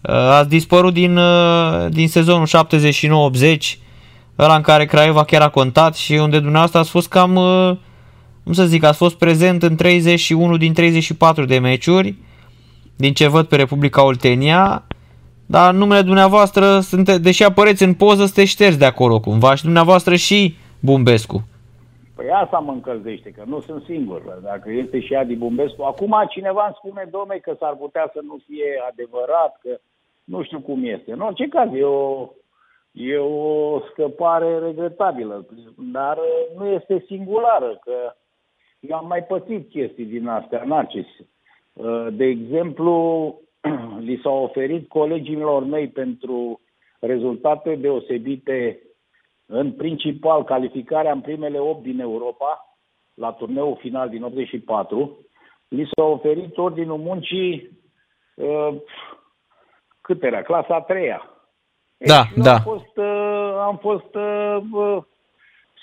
uh, 0.02 0.16
a 0.16 0.44
dispărut 0.44 0.94
din, 0.94 1.18
uh, 1.18 1.86
din 1.90 2.08
sezonul 2.08 2.48
79-80, 2.48 3.80
ăla 4.38 4.56
în 4.56 4.62
care 4.62 4.86
Craiova 4.86 5.24
chiar 5.24 5.42
a 5.42 5.50
contat 5.50 5.96
și 5.96 6.14
unde 6.14 6.40
dumneavoastră 6.40 6.80
ați 6.80 6.90
fost 6.90 7.08
cam, 7.08 7.34
cum 8.44 8.54
să 8.54 8.66
zic, 8.66 8.84
ați 8.84 8.98
fost 8.98 9.16
prezent 9.16 9.64
în 9.64 9.76
31 9.76 10.58
din 10.58 10.74
34 10.74 11.46
de 11.46 11.60
meciuri, 11.60 12.16
din 12.96 13.14
ce 13.14 13.28
văd 13.28 13.46
pe 13.46 13.56
Republica 13.56 14.04
Oltenia, 14.04 14.84
dar 15.46 15.74
numele 15.74 16.02
dumneavoastră, 16.02 16.80
sunte, 16.80 17.18
deși 17.18 17.44
apăreți 17.44 17.84
în 17.84 17.94
poză, 17.94 18.26
sunteți 18.26 18.50
șters 18.50 18.76
de 18.76 18.86
acolo 18.86 19.20
cumva 19.20 19.56
și 19.56 19.64
dumneavoastră 19.64 20.16
și 20.16 20.56
Bumbescu. 20.80 21.48
Păi 22.20 22.32
asta 22.32 22.60
mă 22.60 22.72
încălzește, 22.72 23.30
că 23.32 23.44
nu 23.46 23.60
sunt 23.60 23.84
singur. 23.84 24.40
Dacă 24.44 24.72
este 24.72 25.00
și 25.00 25.16
Adi 25.16 25.36
Bumbescu. 25.36 25.82
Acum 25.82 26.26
cineva 26.30 26.66
îmi 26.66 26.76
spune, 26.78 27.08
domne, 27.12 27.38
că 27.38 27.56
s-ar 27.60 27.76
putea 27.76 28.10
să 28.14 28.20
nu 28.24 28.40
fie 28.48 28.84
adevărat, 28.90 29.60
că 29.62 29.80
nu 30.24 30.44
știu 30.44 30.60
cum 30.60 30.84
este. 30.84 31.12
În 31.12 31.20
orice 31.20 31.48
caz, 31.48 31.74
e 31.74 31.84
o, 31.84 32.28
e 32.92 33.18
o 33.18 33.80
scăpare 33.80 34.58
regretabilă, 34.58 35.46
dar 35.92 36.18
nu 36.58 36.68
este 36.68 37.04
singulară, 37.08 37.80
că 37.84 38.14
eu 38.80 38.98
am 38.98 39.08
mai 39.08 39.24
pățit 39.24 39.70
chestii 39.70 40.06
din 40.06 40.28
astea, 40.28 40.64
Narcis. 40.66 41.08
De 42.12 42.26
exemplu, 42.26 42.94
li 44.08 44.20
s-au 44.24 44.44
oferit 44.44 44.90
colegilor 44.90 45.64
mei 45.64 45.88
pentru 45.88 46.60
rezultate 47.00 47.76
deosebite 47.76 48.80
în 49.52 49.72
principal 49.72 50.44
calificarea 50.44 51.12
în 51.12 51.22
primele 51.22 51.60
8 51.60 51.84
din 51.84 52.00
Europa, 52.00 52.78
la 53.14 53.32
turneul 53.32 53.78
final 53.80 54.10
din 54.10 54.24
84, 54.24 55.26
li 55.68 55.90
s-a 55.92 56.04
oferit 56.04 56.58
ordinul 56.58 56.98
muncii 56.98 57.70
uh, 58.36 58.76
cât 60.02 60.24
era? 60.24 60.42
Clasa 60.42 60.76
a 60.76 60.82
treia. 60.82 61.30
Da, 61.98 62.24
deci, 62.36 62.44
da. 62.44 62.54
Am 62.54 62.62
fost, 62.62 62.98
uh, 62.98 63.54
am 63.60 63.78
fost 63.78 64.16
uh, 64.16 65.04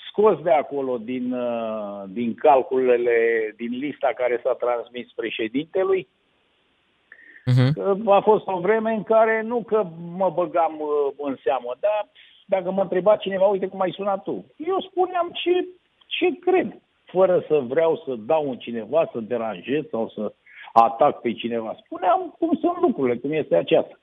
scos 0.09 0.41
de 0.41 0.51
acolo 0.51 0.97
din, 0.97 1.33
uh, 1.33 2.03
din 2.07 2.35
calculele, 2.35 3.17
din 3.57 3.77
lista 3.77 4.11
care 4.15 4.39
s-a 4.43 4.53
transmis 4.53 5.11
președintelui. 5.15 6.07
Uh-huh. 7.51 7.71
A 8.05 8.19
fost 8.19 8.47
o 8.47 8.59
vreme 8.59 8.91
în 8.91 9.03
care 9.03 9.41
nu 9.41 9.63
că 9.63 9.87
mă 10.15 10.29
băgam 10.29 10.79
uh, 10.79 11.13
în 11.17 11.37
seamă, 11.43 11.75
dar 11.79 12.07
dacă 12.53 12.71
mă 12.71 12.81
întreba 12.81 13.15
cineva, 13.15 13.45
uite 13.45 13.67
cum 13.67 13.81
ai 13.81 13.91
sunat 13.91 14.23
tu, 14.23 14.45
eu 14.57 14.77
spuneam 14.89 15.29
ce, 15.33 15.67
ce 16.07 16.39
cred, 16.39 16.69
fără 17.05 17.43
să 17.47 17.55
vreau 17.67 18.01
să 18.05 18.15
dau 18.31 18.49
un 18.49 18.57
cineva, 18.57 19.09
să 19.11 19.19
deranjez 19.19 19.83
sau 19.91 20.11
să 20.15 20.33
atac 20.73 21.21
pe 21.21 21.33
cineva. 21.33 21.75
Spuneam 21.85 22.35
cum 22.39 22.57
sunt 22.61 22.77
lucrurile, 22.81 23.17
cum 23.17 23.31
este 23.31 23.55
aceasta. 23.55 23.99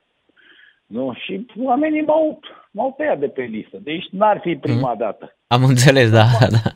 Nu? 0.85 1.13
Și 1.13 1.45
oamenii 1.63 2.01
m-au, 2.01 2.39
m-au 2.71 2.93
tăiat 2.97 3.19
de 3.19 3.27
pe 3.27 3.41
listă. 3.41 3.77
Deci 3.81 4.05
n-ar 4.11 4.39
fi 4.39 4.55
prima 4.55 4.91
mm. 4.91 4.97
dată. 4.97 5.35
Am 5.47 5.63
înțeles, 5.63 6.09
da. 6.11 6.25
da. 6.39 6.69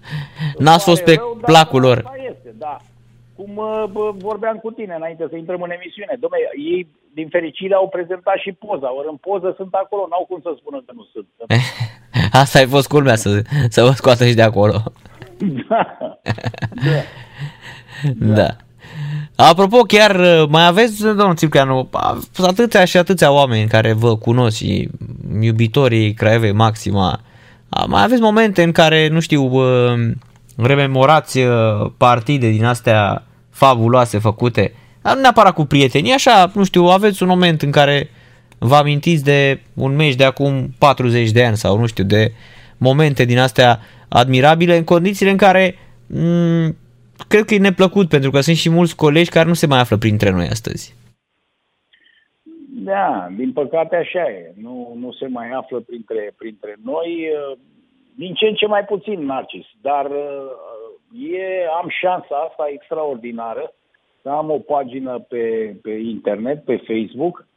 N-ați 0.57 0.83
fost 0.83 1.03
pe 1.03 1.13
rău, 1.13 1.39
placul 1.41 1.81
lor. 1.81 1.97
Asta 1.97 2.23
este, 2.29 2.53
da. 2.57 2.77
Cum 3.39 3.53
bă, 3.91 4.13
vorbeam 4.17 4.57
cu 4.57 4.71
tine 4.71 4.93
înainte 4.95 5.25
să 5.29 5.35
intrăm 5.35 5.61
în 5.61 5.71
emisiune. 5.71 6.13
Dom'le, 6.23 6.41
ei, 6.71 6.87
din 7.13 7.27
fericire, 7.29 7.73
au 7.73 7.89
prezentat 7.89 8.37
și 8.43 8.51
poza. 8.51 8.95
Ori 8.97 9.07
în 9.09 9.15
poză 9.15 9.53
sunt 9.57 9.73
acolo, 9.73 10.07
n-au 10.09 10.25
cum 10.29 10.39
să 10.41 10.51
spună 10.59 10.77
că 10.85 10.91
nu 10.95 11.05
sunt. 11.13 11.27
Asta 12.41 12.59
ai 12.59 12.65
fost 12.65 12.87
culmea, 12.87 13.15
să, 13.15 13.41
să 13.69 13.83
vă 13.83 13.91
scoată 13.91 14.25
și 14.25 14.33
de 14.33 14.41
acolo. 14.41 14.77
da. 15.69 15.97
da. 15.99 17.01
da. 18.19 18.33
da. 18.35 18.49
Apropo, 19.35 19.77
chiar 19.77 20.15
uh, 20.15 20.47
mai 20.49 20.65
aveți, 20.67 21.03
domnul 21.03 21.35
Țipceanu, 21.35 21.89
atâția 22.47 22.85
și 22.85 22.97
atâția 22.97 23.31
oameni 23.31 23.67
care 23.67 23.93
vă 23.93 24.17
cunosc 24.17 24.57
și 24.57 24.89
iubitorii 25.41 26.13
Craiovei 26.13 26.51
Maxima, 26.51 27.19
mai 27.87 28.03
aveți 28.03 28.21
momente 28.21 28.63
în 28.63 28.71
care, 28.71 29.07
nu 29.07 29.19
știu, 29.19 29.43
uh, 29.43 29.93
rememorați 30.57 31.39
uh, 31.39 31.91
partide 31.97 32.49
din 32.49 32.65
astea 32.65 33.23
fabuloase 33.59 34.17
făcute, 34.19 34.73
nu 35.03 35.21
neapărat 35.21 35.53
cu 35.53 35.65
prieteni, 35.65 36.13
așa, 36.13 36.51
nu 36.53 36.63
știu, 36.63 36.83
aveți 36.83 37.23
un 37.23 37.29
moment 37.29 37.61
în 37.61 37.71
care 37.71 38.09
vă 38.59 38.75
amintiți 38.75 39.23
de 39.23 39.61
un 39.73 39.95
meci 39.95 40.15
de 40.15 40.23
acum 40.23 40.69
40 40.77 41.31
de 41.31 41.45
ani 41.45 41.57
sau 41.57 41.79
nu 41.79 41.85
știu, 41.85 42.03
de 42.03 42.31
momente 42.77 43.25
din 43.25 43.39
astea 43.39 43.79
admirabile 44.09 44.77
în 44.77 44.83
condițiile 44.83 45.31
în 45.31 45.37
care 45.37 45.71
m- 45.71 46.75
cred 47.27 47.43
că 47.45 47.53
e 47.53 47.67
neplăcut 47.69 48.09
pentru 48.09 48.31
că 48.31 48.39
sunt 48.39 48.55
și 48.55 48.69
mulți 48.69 48.95
colegi 48.95 49.29
care 49.29 49.47
nu 49.47 49.53
se 49.53 49.67
mai 49.67 49.79
află 49.79 49.97
printre 49.97 50.29
noi 50.31 50.47
astăzi. 50.47 50.95
Da, 52.83 53.27
din 53.37 53.51
păcate 53.51 53.95
așa 53.95 54.29
e. 54.29 54.53
Nu, 54.61 54.97
nu 54.99 55.11
se 55.11 55.27
mai 55.27 55.49
află 55.49 55.79
printre, 55.79 56.33
printre 56.37 56.75
noi. 56.83 57.29
Din 58.15 58.33
ce 58.33 58.45
în 58.45 58.53
ce 58.53 58.65
mai 58.65 58.83
puțin, 58.83 59.25
Narcis. 59.25 59.65
Dar 59.81 60.07
e, 61.13 61.67
am 61.81 61.89
șansa 61.89 62.47
asta 62.49 62.67
extraordinară 62.71 63.73
să 64.21 64.29
am 64.29 64.49
o 64.49 64.57
pagină 64.57 65.19
pe, 65.19 65.75
pe 65.81 65.91
internet, 65.91 66.63
pe 66.63 66.75
Facebook 66.75 67.47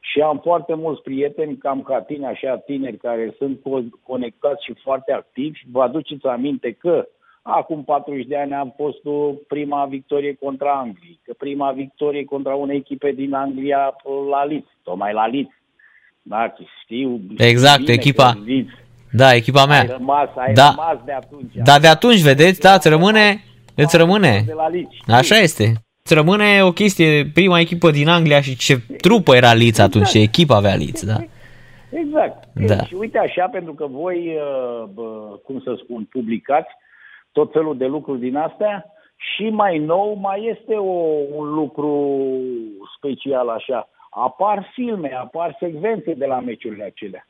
și 0.00 0.20
am 0.20 0.38
foarte 0.38 0.74
mulți 0.74 1.02
prieteni, 1.02 1.56
cam 1.56 1.82
ca 1.82 2.00
tine, 2.00 2.26
așa 2.26 2.56
tineri, 2.56 2.96
care 2.96 3.34
sunt 3.38 3.60
conectați 4.02 4.64
și 4.64 4.74
foarte 4.82 5.12
activi. 5.12 5.60
Vă 5.72 5.82
aduceți 5.82 6.26
aminte 6.26 6.72
că 6.72 7.08
Acum 7.46 7.84
40 7.84 8.26
de 8.26 8.36
ani 8.36 8.54
am 8.54 8.74
fost 8.76 8.98
prima 9.48 9.86
victorie 9.86 10.34
contra 10.34 10.72
Angliei, 10.72 11.20
că 11.24 11.32
prima 11.38 11.72
victorie 11.72 12.24
contra 12.24 12.54
unei 12.54 12.76
echipe 12.76 13.12
din 13.12 13.34
Anglia 13.34 13.96
la 14.30 14.44
Leeds, 14.44 14.68
tocmai 14.82 15.12
la 15.12 15.26
Leeds. 15.26 15.50
Da, 16.22 16.54
știu. 16.82 17.20
Exact, 17.36 17.80
bine 17.80 17.92
echipa. 17.92 18.32
Da, 19.16 19.34
echipa 19.34 19.66
mea. 19.66 19.80
Ai 19.80 19.86
rămas, 19.86 20.28
ai 20.36 20.52
da. 20.52 20.74
rămas 20.76 20.98
de 21.04 21.12
atunci. 21.12 21.54
Da, 21.54 21.78
de 21.78 21.86
atunci, 21.86 22.20
vedeți, 22.20 22.60
da, 22.60 22.72
îți 22.74 22.88
rămâne, 22.88 23.44
îți 23.74 23.96
rămâne. 23.96 24.42
De 24.46 24.52
la 24.52 24.68
Leeds, 24.68 24.94
Așa 25.06 25.36
este. 25.36 25.72
Îți 26.02 26.14
rămâne 26.14 26.62
o 26.62 26.72
chestie, 26.72 27.26
prima 27.34 27.58
echipă 27.60 27.90
din 27.90 28.08
Anglia 28.08 28.40
și 28.40 28.56
ce 28.56 28.78
trupă 29.00 29.34
era 29.34 29.52
Leeds 29.52 29.78
atunci, 29.78 30.04
exact. 30.04 30.10
ce 30.10 30.28
echipă 30.30 30.54
avea 30.54 30.74
Leeds, 30.74 31.06
da. 31.06 31.16
Exact. 31.90 32.44
Da. 32.54 32.84
Și 32.84 32.94
uite 32.94 33.18
așa, 33.18 33.48
pentru 33.48 33.74
că 33.74 33.86
voi, 33.86 34.36
uh, 34.96 35.38
cum 35.44 35.60
să 35.64 35.78
spun, 35.82 36.04
publicați, 36.10 36.70
tot 37.32 37.52
felul 37.52 37.76
de 37.76 37.86
lucruri 37.86 38.20
din 38.20 38.36
astea 38.36 38.86
și 39.16 39.48
mai 39.48 39.78
nou 39.78 40.14
mai 40.14 40.56
este 40.56 40.74
o, 40.74 40.92
un 41.34 41.54
lucru 41.54 42.20
special 42.96 43.48
așa. 43.48 43.88
Apar 44.10 44.70
filme, 44.72 45.12
apar 45.20 45.56
secvențe 45.60 46.14
de 46.14 46.26
la 46.26 46.40
meciurile 46.40 46.84
acelea. 46.84 47.26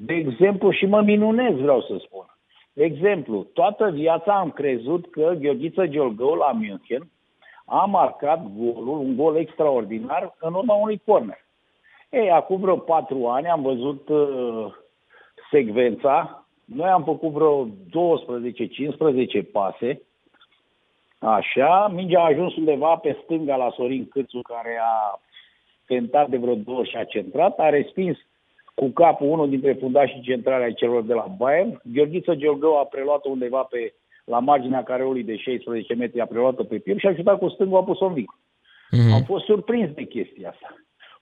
De 0.00 0.14
exemplu, 0.14 0.70
și 0.70 0.86
mă 0.86 1.00
minunez, 1.00 1.54
vreau 1.54 1.80
să 1.80 1.96
spun. 2.04 2.26
De 2.72 2.84
exemplu, 2.84 3.46
toată 3.52 3.90
viața 3.90 4.38
am 4.38 4.50
crezut 4.50 5.10
că 5.10 5.34
Gheorghiță 5.40 5.86
Giolgău 5.86 6.34
la 6.34 6.52
München 6.52 7.10
a 7.64 7.84
marcat 7.84 8.42
golul, 8.56 8.98
un 8.98 9.16
gol 9.16 9.36
extraordinar, 9.36 10.34
în 10.40 10.54
urma 10.54 10.74
unui 10.74 11.02
corner. 11.04 11.46
Ei, 12.10 12.30
acum 12.30 12.60
vreo 12.60 12.76
patru 12.76 13.26
ani 13.26 13.48
am 13.48 13.62
văzut 13.62 14.08
uh, 14.08 14.74
secvența 15.50 16.42
noi 16.74 16.88
am 16.88 17.04
făcut 17.04 17.30
vreo 17.30 17.66
12-15 17.66 17.70
pase, 19.52 20.02
așa, 21.18 21.88
mingea 21.88 22.20
a 22.20 22.24
ajuns 22.24 22.56
undeva 22.56 22.96
pe 22.96 23.18
stânga 23.22 23.56
la 23.56 23.70
Sorin 23.70 24.08
Câțu, 24.08 24.40
care 24.40 24.78
a 24.82 25.20
tentat 25.86 26.28
de 26.28 26.36
vreo 26.36 26.54
două 26.54 26.84
și 26.84 26.96
a 26.96 27.04
centrat, 27.04 27.58
a 27.58 27.68
respins 27.68 28.18
cu 28.78 28.88
capul 28.88 29.28
unul 29.28 29.48
dintre 29.48 29.72
fundașii 29.72 30.20
centrale 30.20 30.64
ai 30.64 30.74
celor 30.74 31.02
de 31.02 31.14
la 31.14 31.26
Bayern. 31.38 31.80
Gheorghiță 31.84 32.34
Georgău 32.34 32.78
a 32.78 32.84
preluat-o 32.84 33.28
undeva 33.30 33.62
pe, 33.62 33.94
la 34.24 34.38
marginea 34.38 34.82
careului 34.82 35.22
de 35.22 35.36
16 35.36 35.94
metri, 35.94 36.20
a 36.20 36.26
preluat-o 36.26 36.64
pe 36.64 36.78
piept 36.78 37.00
și 37.00 37.06
a 37.06 37.10
ajutat 37.10 37.38
cu 37.38 37.48
stângul, 37.48 37.78
a 37.78 37.82
pus-o 37.82 38.06
în 38.06 38.12
vic. 38.12 38.30
Mm-hmm. 38.30 39.14
Am 39.14 39.22
fost 39.22 39.44
surprins 39.44 39.90
de 39.94 40.02
chestia 40.02 40.48
asta. 40.48 40.74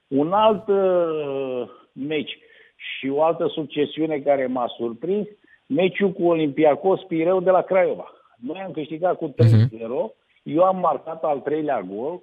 Un 0.07 0.33
alt 0.33 0.67
uh, 0.67 1.69
meci 1.91 2.37
și 2.75 3.09
o 3.09 3.23
altă 3.23 3.47
succesiune 3.47 4.17
care 4.19 4.45
m-a 4.45 4.67
surprins, 4.77 5.27
meciul 5.67 6.11
cu 6.11 6.23
Olympiacos 6.23 7.01
Pireu 7.07 7.39
de 7.41 7.49
la 7.49 7.61
Craiova. 7.61 8.11
Noi 8.35 8.61
am 8.65 8.71
câștigat 8.71 9.17
cu 9.17 9.27
3-0, 9.27 9.33
uh-huh. 9.33 9.67
Mhm. 9.67 10.13
eu 10.43 10.63
am 10.63 10.79
marcat 10.79 11.23
al 11.23 11.39
treilea 11.39 11.81
gol 11.81 12.21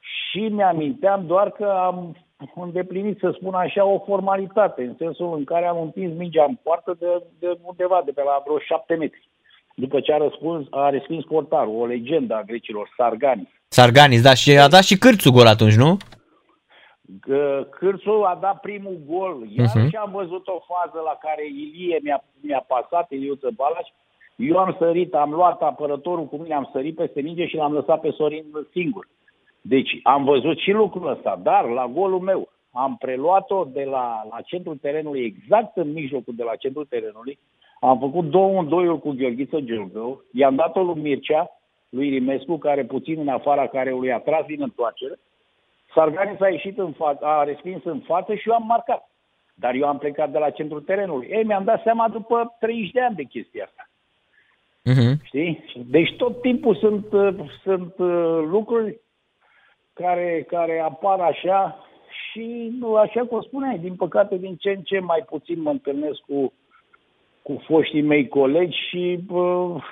și 0.00 0.38
mi-aminteam 0.38 1.26
doar 1.26 1.50
că 1.50 1.64
am 1.64 2.16
îndeplinit, 2.54 3.18
să 3.18 3.34
spun 3.34 3.54
așa, 3.54 3.84
o 3.84 3.98
formalitate, 3.98 4.82
în 4.82 4.94
sensul 4.98 5.34
în 5.36 5.44
care 5.44 5.66
am 5.66 5.80
împins 5.80 6.16
mingea 6.16 6.44
în 6.48 6.58
poartă 6.62 6.96
de, 6.98 7.22
de 7.38 7.58
undeva, 7.62 8.02
de 8.04 8.12
pe 8.12 8.22
la 8.22 8.42
vreo 8.44 8.58
șapte 8.58 8.94
metri. 8.94 9.28
După 9.76 10.00
ce 10.00 10.12
a, 10.12 10.16
răspuns, 10.16 10.66
a 10.70 10.88
respins 10.88 11.24
portarul, 11.24 11.80
o 11.80 11.86
legendă 11.86 12.34
a 12.34 12.42
grecilor, 12.42 12.90
Sarganis. 12.96 13.48
Sarganis, 13.68 14.22
da, 14.22 14.34
și 14.34 14.58
a 14.58 14.68
dat 14.68 14.82
și 14.82 14.98
cârțul 14.98 15.32
gol 15.32 15.46
atunci, 15.46 15.74
nu? 15.74 15.96
Cârțul 17.70 18.24
a 18.24 18.38
dat 18.40 18.60
primul 18.60 18.98
gol, 19.06 19.46
iar 19.56 19.66
uh-huh. 19.66 19.88
și 19.88 19.96
am 19.96 20.10
văzut 20.10 20.48
o 20.48 20.58
fază 20.72 21.02
la 21.04 21.18
care 21.20 21.46
Ilie 21.46 21.98
mi-a, 22.02 22.24
mi-a 22.40 22.64
pasat, 22.68 23.10
Iliuță 23.10 23.50
Balaș, 23.54 23.88
eu 24.36 24.56
am 24.58 24.76
sărit, 24.78 25.14
am 25.14 25.30
luat 25.30 25.62
apărătorul 25.62 26.26
cu 26.26 26.36
mine, 26.36 26.54
am 26.54 26.70
sărit 26.72 26.94
peste 26.94 27.20
minge 27.20 27.46
și 27.46 27.56
l-am 27.56 27.72
lăsat 27.72 28.00
pe 28.00 28.10
Sorin 28.10 28.44
singur. 28.72 29.08
Deci 29.66 30.00
am 30.02 30.24
văzut 30.24 30.58
și 30.58 30.70
lucrul 30.70 31.10
ăsta, 31.10 31.40
dar 31.42 31.68
la 31.68 31.86
golul 31.86 32.20
meu 32.20 32.48
am 32.70 32.96
preluat-o 32.96 33.64
de 33.64 33.84
la, 33.84 34.26
la 34.30 34.40
centrul 34.40 34.76
terenului, 34.76 35.24
exact 35.24 35.76
în 35.76 35.92
mijlocul 35.92 36.34
de 36.36 36.42
la 36.42 36.56
centrul 36.56 36.84
terenului, 36.84 37.38
am 37.80 37.98
făcut 37.98 38.24
două 38.30 38.58
în 38.58 38.68
doiul 38.68 38.98
cu 38.98 39.10
Gheorghiță 39.10 39.58
Gheorghău, 39.58 40.22
i-am 40.32 40.54
dat-o 40.54 40.82
lui 40.82 41.00
Mircea, 41.00 41.50
lui 41.88 42.08
Rimescu, 42.08 42.58
care 42.58 42.84
puțin 42.84 43.18
în 43.18 43.28
afara 43.28 43.66
careului 43.66 44.12
a 44.12 44.18
tras 44.18 44.46
din 44.46 44.62
întoarcere, 44.62 45.18
Sarganis 45.94 46.40
a 46.40 46.48
ieșit 46.48 46.78
în 46.78 46.92
față, 46.92 47.24
a 47.24 47.44
respins 47.44 47.84
în 47.84 48.00
față 48.00 48.34
și 48.34 48.48
eu 48.48 48.54
am 48.54 48.66
marcat. 48.66 49.10
Dar 49.54 49.74
eu 49.74 49.86
am 49.88 49.98
plecat 49.98 50.30
de 50.30 50.38
la 50.38 50.50
centrul 50.50 50.80
terenului. 50.80 51.26
Ei, 51.30 51.44
mi-am 51.44 51.64
dat 51.64 51.82
seama 51.82 52.08
după 52.08 52.56
30 52.60 52.90
de 52.90 53.00
ani 53.00 53.14
de 53.14 53.22
chestia 53.22 53.64
asta. 53.64 53.88
Uh-huh. 54.90 55.22
Știi? 55.22 55.64
Deci 55.86 56.16
tot 56.16 56.40
timpul 56.40 56.76
sunt, 56.76 57.06
sunt 57.62 57.94
uh, 57.98 58.42
lucruri 58.50 59.00
care, 59.94 60.46
care 60.48 60.80
apar 60.80 61.20
așa 61.20 61.76
și 62.30 62.72
așa 63.02 63.24
cum 63.24 63.42
spuneai, 63.42 63.78
din 63.78 63.94
păcate 63.94 64.36
din 64.36 64.56
ce 64.56 64.70
în 64.70 64.82
ce 64.82 64.98
mai 64.98 65.24
puțin 65.28 65.62
mă 65.62 65.70
întâlnesc 65.70 66.18
cu, 66.28 66.52
cu 67.42 67.62
foștii 67.66 68.02
mei 68.02 68.28
colegi 68.28 68.78
și 68.88 69.18
uh, 69.28 69.84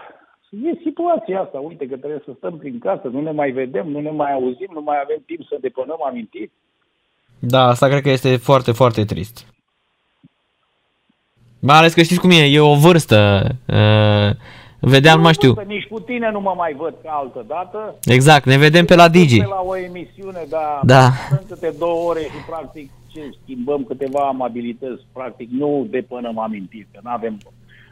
E 0.52 0.80
situația 0.84 1.40
asta, 1.40 1.58
uite 1.58 1.86
că 1.86 1.96
trebuie 1.96 2.22
să 2.24 2.32
stăm 2.36 2.58
prin 2.58 2.78
casă, 2.78 3.08
nu 3.08 3.20
ne 3.20 3.30
mai 3.30 3.50
vedem, 3.50 3.88
nu 3.88 4.00
ne 4.00 4.10
mai 4.10 4.32
auzim, 4.32 4.68
nu 4.72 4.80
mai 4.80 5.00
avem 5.02 5.22
timp 5.26 5.46
să 5.48 5.56
depănăm 5.60 5.96
amintiri. 6.06 6.50
Da, 7.38 7.62
asta 7.66 7.88
cred 7.88 8.02
că 8.02 8.10
este 8.10 8.36
foarte, 8.36 8.72
foarte 8.72 9.04
trist. 9.04 9.46
Mai 11.58 11.76
ales 11.76 11.94
că 11.94 12.02
știți 12.02 12.20
cum 12.20 12.30
e, 12.30 12.44
e 12.44 12.60
o 12.60 12.74
vârstă. 12.74 13.46
Uh, 13.68 14.30
vedeam, 14.90 15.16
nu 15.16 15.22
mai 15.22 15.32
știu. 15.32 15.54
Nici 15.66 15.86
cu 15.90 16.00
tine 16.00 16.30
nu 16.30 16.40
mă 16.40 16.54
mai 16.56 16.74
văd 16.78 16.94
ca 17.02 17.10
altă 17.10 17.44
dată. 17.48 17.94
Exact, 18.04 18.44
ne 18.44 18.56
vedem 18.56 18.84
pe 18.84 18.94
la 18.94 19.08
Digi. 19.08 19.38
Pe 19.38 19.46
la 19.46 19.62
o 19.64 19.76
emisiune, 19.76 20.44
dar 20.48 20.80
da. 20.82 21.10
sunt 21.28 21.44
câte 21.48 21.74
două 21.78 22.08
ore 22.08 22.20
și 22.20 22.40
practic 22.48 22.90
ce 23.12 23.20
schimbăm 23.42 23.84
câteva 23.84 24.20
amabilități, 24.28 25.02
practic 25.12 25.50
nu 25.50 25.86
depănăm 25.90 26.38
amintiri, 26.38 26.88
că 26.92 27.00
nu 27.02 27.10
avem 27.10 27.38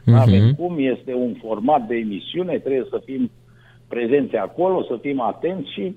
nu 0.03 0.17
uh-huh. 0.17 0.21
avem 0.21 0.53
cum, 0.53 0.75
este 0.77 1.13
un 1.13 1.35
format 1.41 1.87
de 1.87 1.95
emisiune, 1.95 2.57
trebuie 2.57 2.87
să 2.89 3.01
fim 3.05 3.31
prezenți 3.87 4.35
acolo, 4.35 4.83
să 4.83 4.97
fim 5.01 5.21
atenți 5.21 5.71
și 5.71 5.95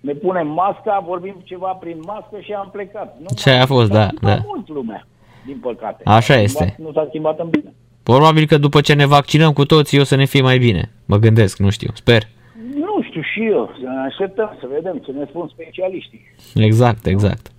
ne 0.00 0.12
punem 0.12 0.48
masca, 0.48 1.04
vorbim 1.06 1.36
ceva 1.44 1.72
prin 1.72 1.98
mască 2.06 2.36
și 2.40 2.52
am 2.52 2.68
plecat. 2.72 3.16
Nu 3.20 3.26
Ce 3.36 3.50
a 3.50 3.66
fost, 3.66 3.90
da, 3.90 4.08
da. 4.20 4.38
mult 4.46 4.68
lumea. 4.68 5.06
din 5.46 5.58
păcate. 5.60 6.02
Așa 6.04 6.34
S-a 6.34 6.40
este. 6.40 6.64
Schimbat, 6.64 6.78
nu 6.78 6.92
s-a 6.92 7.06
schimbat 7.08 7.38
în 7.38 7.48
bine. 7.48 7.74
Probabil 8.04 8.46
că 8.46 8.58
după 8.58 8.80
ce 8.80 8.94
ne 8.94 9.06
vaccinăm 9.06 9.52
cu 9.52 9.64
toții 9.64 10.00
o 10.00 10.04
să 10.04 10.16
ne 10.16 10.24
fie 10.24 10.42
mai 10.42 10.58
bine. 10.58 10.90
Mă 11.04 11.16
gândesc, 11.16 11.58
nu 11.58 11.70
știu, 11.70 11.90
sper. 11.94 12.22
Nu 12.74 13.02
știu 13.02 13.20
și 13.32 13.44
eu, 13.46 13.70
să 13.80 13.86
ne 13.88 14.06
așteptăm, 14.08 14.56
să 14.60 14.66
vedem 14.74 15.02
ce 15.04 15.10
ne 15.10 15.24
spun 15.28 15.50
specialiștii. 15.52 16.20
Exact, 16.54 17.06
exact. 17.06 17.52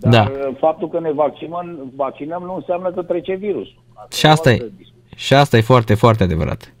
Dar 0.00 0.12
Da. 0.12 0.22
uh, 0.22 0.56
faptul 0.58 0.88
că 0.88 1.00
ne 1.00 1.12
vaccinăm, 1.12 1.92
vaccinăm 1.96 2.42
nu 2.42 2.54
înseamnă 2.54 2.90
că 2.90 3.02
trece 3.02 3.34
virusul. 3.34 3.82
Și 4.12 4.26
asta 4.26 4.48
o 4.48 4.52
e. 4.52 4.54
altă 4.54 4.72
discuție. 4.76 5.16
Și 5.16 5.34
asta 5.34 5.56
e 5.56 5.60
foarte, 5.60 5.94
foarte 5.94 6.22
adevărat. 6.22 6.74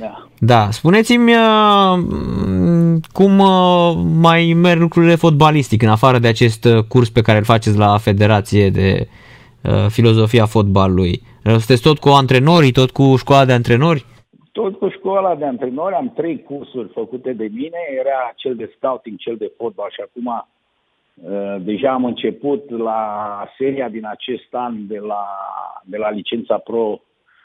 Da. 0.00 0.28
Da, 0.38 0.70
spuneți-mi 0.70 1.32
uh, 1.32 1.96
m, 1.96 3.00
cum 3.12 3.38
uh, 3.38 3.92
mai 4.20 4.52
merg 4.56 4.80
lucrurile 4.80 5.14
fotbalistic 5.14 5.82
în 5.82 5.88
afară 5.88 6.18
de 6.18 6.28
acest 6.28 6.64
uh, 6.64 6.84
curs 6.88 7.08
pe 7.10 7.22
care 7.22 7.38
îl 7.38 7.44
faceți 7.44 7.78
la 7.78 7.98
Federație 7.98 8.70
de 8.70 8.96
uh, 9.00 9.06
Filozofia 9.88 10.46
Fotbalului. 10.46 11.20
Uh, 11.44 11.50
Sunteți 11.50 11.82
tot 11.82 11.98
cu 11.98 12.08
antrenorii, 12.08 12.72
tot 12.72 12.90
cu 12.90 13.16
școala 13.16 13.44
de 13.44 13.52
antrenori? 13.52 14.04
Tot 14.52 14.78
cu 14.78 14.88
școala 14.88 15.34
de 15.34 15.44
antrenori 15.44 15.94
am 15.94 16.12
trei 16.16 16.42
cursuri 16.42 16.88
făcute 16.92 17.32
de 17.32 17.48
mine. 17.52 17.78
Era 17.98 18.32
cel 18.36 18.54
de 18.54 18.72
scouting, 18.76 19.18
cel 19.18 19.36
de 19.36 19.52
fotbal 19.56 19.90
și 19.90 20.00
acum 20.00 20.26
uh, 20.26 21.56
deja 21.60 21.92
am 21.92 22.04
început 22.04 22.70
la 22.70 23.00
seria 23.58 23.88
din 23.88 24.06
acest 24.06 24.48
an 24.50 24.86
de 24.86 24.98
la, 24.98 25.24
de 25.84 25.96
la 25.96 26.10
licența 26.10 26.58
pro. 26.58 27.00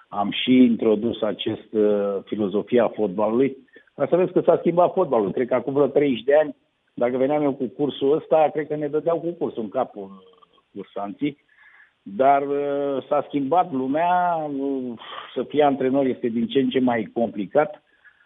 Am 0.08 0.32
și 0.32 0.52
introdus 0.52 1.22
acest 1.22 1.74
uh, 1.74 2.18
filozofia 2.26 2.92
fotbalului. 2.96 3.58
Ca 3.96 4.08
să 4.10 4.16
vezi 4.16 4.32
că 4.32 4.42
s-a 4.46 4.58
schimbat 4.60 4.94
fotbalul. 4.94 5.32
Cred 5.32 5.48
că 5.48 5.54
acum 5.54 5.74
vreo 5.74 5.88
30 5.88 6.24
de 6.24 6.36
ani, 6.36 6.56
dacă 6.94 7.18
veneam 7.18 7.44
eu 7.44 7.54
cu 7.54 7.66
cursul 7.66 8.16
ăsta, 8.16 8.50
cred 8.54 8.68
că 8.68 8.76
ne 8.76 8.88
dădeau 8.88 9.20
cu 9.20 9.30
cursul 9.30 9.64
în 9.64 9.70
cap 9.70 9.96
uh, 9.96 10.04
cursanții. 10.76 11.38
Dar 12.16 12.42
uh, 12.42 13.04
s-a 13.08 13.26
schimbat 13.28 13.72
lumea, 13.72 14.36
uh, 14.60 14.94
să 15.36 15.44
fii 15.44 15.62
antrenor 15.62 16.06
este 16.06 16.28
din 16.28 16.48
ce 16.48 16.60
în 16.60 16.70
ce 16.70 16.80
mai 16.80 17.10
complicat, 17.14 17.84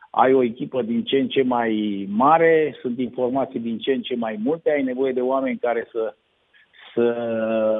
ai 0.10 0.34
o 0.34 0.44
echipă 0.44 0.82
din 0.82 1.04
ce 1.04 1.18
în 1.18 1.28
ce 1.28 1.44
mai 1.44 2.06
mare, 2.10 2.78
sunt 2.82 3.00
informații 3.00 3.60
din 3.60 3.78
ce 3.78 3.92
în 3.92 4.02
ce 4.02 4.16
mai 4.16 4.40
multe, 4.44 4.72
ai 4.72 4.84
nevoie 4.84 5.12
de 5.12 5.22
oameni 5.22 5.58
care 5.58 5.88
să, 5.92 6.16
să 6.94 7.02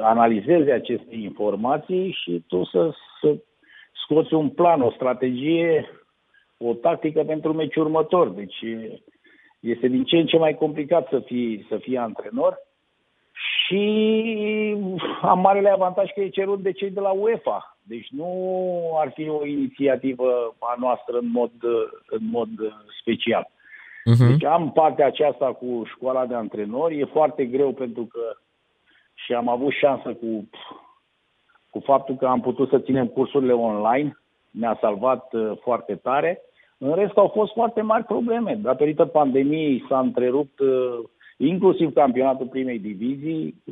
analizeze 0.02 0.72
aceste 0.72 1.14
informații 1.16 2.16
și 2.22 2.42
tu 2.46 2.64
să, 2.64 2.90
să 3.20 3.36
scoți 4.04 4.34
un 4.34 4.48
plan, 4.48 4.80
o 4.80 4.90
strategie, 4.90 5.88
o 6.56 6.72
tactică 6.72 7.22
pentru 7.22 7.52
meciul 7.52 7.84
următor. 7.84 8.28
Deci 8.28 8.64
este 9.60 9.88
din 9.88 10.04
ce 10.04 10.16
în 10.16 10.26
ce 10.26 10.38
mai 10.38 10.54
complicat 10.54 11.08
să 11.08 11.20
fii, 11.20 11.66
să 11.68 11.76
fii 11.76 11.96
antrenor 11.96 12.58
și 13.66 14.76
am 15.22 15.40
marele 15.40 15.70
avantaj 15.70 16.10
că 16.10 16.20
e 16.20 16.28
cerut 16.28 16.62
de 16.62 16.72
cei 16.72 16.90
de 16.90 17.00
la 17.00 17.10
UEFA. 17.10 17.76
Deci 17.82 18.08
nu 18.10 18.28
ar 19.00 19.12
fi 19.14 19.28
o 19.28 19.46
inițiativă 19.46 20.54
a 20.58 20.74
noastră 20.78 21.18
în 21.18 21.30
mod, 21.30 21.50
în 22.06 22.20
mod 22.30 22.48
special. 23.00 23.48
Uh-huh. 24.04 24.28
Deci 24.28 24.44
am 24.44 24.72
partea 24.72 25.06
aceasta 25.06 25.46
cu 25.46 25.82
școala 25.86 26.26
de 26.26 26.34
antrenori. 26.34 26.98
E 26.98 27.04
foarte 27.04 27.44
greu 27.44 27.72
pentru 27.72 28.02
că 28.04 28.36
și 29.14 29.32
am 29.32 29.48
avut 29.48 29.72
șansă 29.72 30.12
cu, 30.12 30.48
cu 31.70 31.80
faptul 31.80 32.14
că 32.16 32.26
am 32.26 32.40
putut 32.40 32.68
să 32.68 32.78
ținem 32.78 33.06
cursurile 33.06 33.52
online. 33.52 34.18
Ne-a 34.50 34.78
salvat 34.80 35.32
uh, 35.32 35.52
foarte 35.60 35.94
tare. 35.94 36.40
În 36.78 36.94
rest 36.94 37.16
au 37.16 37.28
fost 37.28 37.52
foarte 37.52 37.80
mari 37.80 38.04
probleme. 38.04 38.58
Datorită 38.62 39.04
pandemiei 39.04 39.84
s-a 39.88 39.98
întrerupt 39.98 40.58
uh, 40.58 40.98
inclusiv 41.36 41.92
campionatul 41.92 42.46
primei 42.46 42.78
divizii, 42.78 43.62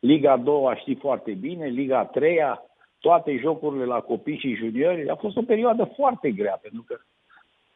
Liga 0.00 0.36
2 0.36 0.76
știi 0.80 0.94
foarte 0.94 1.32
bine, 1.32 1.66
Liga 1.66 2.04
3 2.04 2.38
toate 3.00 3.36
jocurile 3.36 3.84
la 3.84 4.00
copii 4.00 4.38
și 4.38 4.54
juniori. 4.54 5.08
A 5.08 5.14
fost 5.14 5.36
o 5.36 5.42
perioadă 5.42 5.84
foarte 5.96 6.30
grea, 6.30 6.58
pentru 6.62 6.84
că 6.86 6.96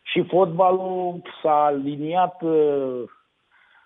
și 0.03 0.23
fotbalul 0.23 1.23
s-a 1.43 1.65
aliniat 1.65 2.43
uh, 2.43 3.03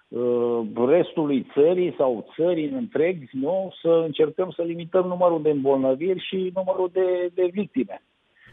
uh, 0.09 0.89
restului 0.89 1.47
țării 1.53 1.95
sau 1.97 2.27
țării 2.35 2.69
în 2.69 2.75
întreg, 2.75 3.29
nu? 3.31 3.73
să 3.81 4.03
încercăm 4.05 4.51
să 4.51 4.63
limităm 4.63 5.07
numărul 5.07 5.43
de 5.43 5.51
îmbolnăviri 5.51 6.27
și 6.27 6.53
numărul 6.55 6.91
de, 6.93 7.31
de 7.35 7.49
victime. 7.53 8.03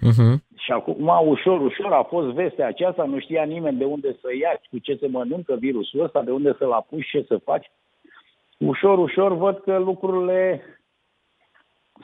Uh-huh. 0.08 0.38
Și 0.58 0.72
acum, 0.72 1.28
ușor, 1.28 1.62
ușor 1.62 1.94
a 1.94 2.04
fost 2.04 2.28
vestea 2.28 2.68
aceasta, 2.68 3.04
nu 3.04 3.20
știa 3.20 3.44
nimeni 3.44 3.78
de 3.78 3.86
unde 3.86 4.18
să 4.22 4.28
ia, 4.42 4.62
cu 4.70 4.78
ce 4.78 4.96
se 4.96 5.08
mănâncă 5.08 5.56
virusul 5.56 6.04
ăsta, 6.04 6.22
de 6.22 6.32
unde 6.32 6.56
să-l 6.58 6.72
apuci, 6.72 7.10
ce 7.10 7.26
să 7.28 7.38
faci. 7.38 7.72
Ușor, 8.58 8.98
ușor 8.98 9.34
văd 9.34 9.60
că 9.60 9.78
lucrurile 9.78 10.62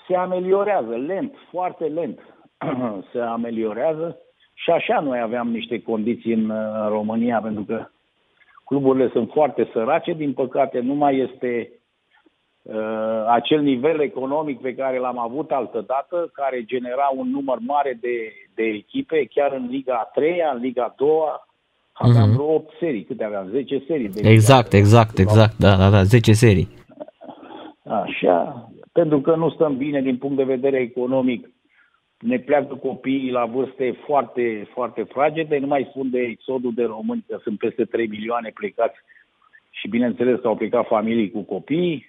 se 0.08 0.16
ameliorează, 0.16 0.96
lent, 0.96 1.36
foarte 1.50 1.86
lent 1.86 2.20
se 3.12 3.20
ameliorează 3.20 4.20
și 4.54 4.70
așa 4.70 5.00
noi 5.00 5.20
aveam 5.20 5.50
niște 5.50 5.82
condiții 5.82 6.34
în 6.34 6.50
uh, 6.50 6.88
România, 6.88 7.40
pentru 7.42 7.64
că 7.64 7.88
cluburile 8.66 9.10
sunt 9.10 9.32
foarte 9.32 9.70
sărace, 9.74 10.14
din 10.14 10.34
păcate 10.34 10.80
nu 10.80 10.94
mai 10.94 11.18
este 11.18 11.72
uh, 12.62 12.95
acel 13.30 13.62
nivel 13.62 14.00
economic 14.00 14.62
pe 14.62 14.76
care 14.76 14.98
l-am 14.98 15.20
avut 15.20 15.52
altădată, 15.52 16.30
care 16.34 16.64
genera 16.66 17.10
un 17.16 17.30
număr 17.30 17.58
mare 17.62 17.98
de, 18.02 18.34
de 18.56 18.64
echipe, 18.64 19.28
chiar 19.34 19.52
în 19.52 19.68
Liga 19.70 19.94
a 19.94 20.04
3 20.14 20.42
în 20.54 20.60
Liga 20.62 20.84
a 20.84 20.94
2 20.98 21.10
aveam 21.94 22.28
Mhm. 22.30 22.34
vreo 22.34 22.54
8 22.54 22.74
serii, 22.80 23.04
câte 23.04 23.24
aveam? 23.24 23.48
10 23.52 23.84
serii. 23.88 24.08
De 24.10 24.20
Liga 24.20 24.30
Exact, 24.30 24.66
a 24.66 24.68
treia. 24.68 24.84
exact, 24.84 25.18
exact, 25.18 25.58
da, 25.58 25.76
da, 25.76 25.90
da, 25.90 26.04
10 26.04 26.34
serii. 26.34 26.68
Așa, 27.84 28.70
pentru 28.92 29.22
că 29.22 29.36
nu 29.36 29.50
stăm 29.50 29.78
bine 29.78 30.02
din 30.02 30.18
punct 30.18 30.38
de 30.38 30.44
vedere 30.44 30.78
economic, 30.80 31.50
ne 32.20 32.40
pleacă 32.40 32.76
copiii 32.76 33.32
la 33.32 33.46
vârste 33.46 33.96
foarte, 34.06 34.68
foarte 34.74 35.04
fragede, 35.04 35.58
nu 35.58 35.68
mai 35.68 35.88
spun 35.90 36.10
de 36.10 36.20
exodul 36.20 36.74
de 36.76 36.84
români, 36.84 37.26
că 37.28 37.38
sunt 37.44 37.58
peste 37.58 37.86
3 37.86 38.08
milioane 38.08 38.52
plecați 38.54 38.96
și 39.70 39.88
bineînțeles 39.88 40.40
că 40.40 40.48
au 40.48 40.56
plecat 40.56 40.88
familii 40.88 41.32
cu 41.32 41.42
copii. 41.42 42.06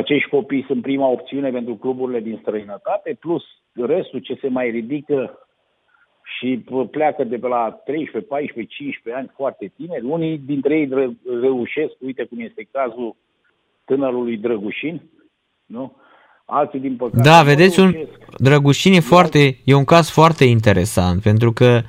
Acești 0.00 0.28
copii 0.28 0.64
sunt 0.66 0.82
prima 0.82 1.06
opțiune 1.08 1.50
pentru 1.50 1.74
cluburile 1.74 2.20
din 2.20 2.38
străinătate, 2.40 3.16
plus 3.20 3.42
restul 3.72 4.20
ce 4.20 4.38
se 4.40 4.48
mai 4.48 4.70
ridică 4.70 5.38
și 6.38 6.64
p- 6.64 6.90
pleacă 6.90 7.24
de 7.24 7.36
pe 7.36 7.46
la 7.46 7.80
13, 7.84 8.30
14, 8.30 8.74
15 8.74 9.22
ani 9.22 9.32
foarte 9.36 9.72
tineri. 9.76 10.04
Unii 10.04 10.38
dintre 10.38 10.74
ei 10.78 10.88
ră- 10.88 11.40
reușesc, 11.40 11.92
uite 11.98 12.24
cum 12.24 12.40
este 12.40 12.68
cazul 12.72 13.16
tânărului 13.84 14.36
Drăgușin, 14.36 15.02
nu? 15.66 15.96
Alții, 16.44 16.80
din 16.80 16.96
păcate, 16.96 17.28
Da, 17.28 17.38
nu 17.38 17.44
vedeți, 17.44 17.80
un 17.80 17.90
reușesc. 17.90 18.18
Drăgușin 18.38 18.92
e, 18.92 19.00
foarte, 19.00 19.58
e 19.64 19.74
un 19.74 19.84
caz 19.84 20.10
foarte 20.10 20.44
interesant, 20.44 21.22
pentru 21.22 21.52
că 21.52 21.80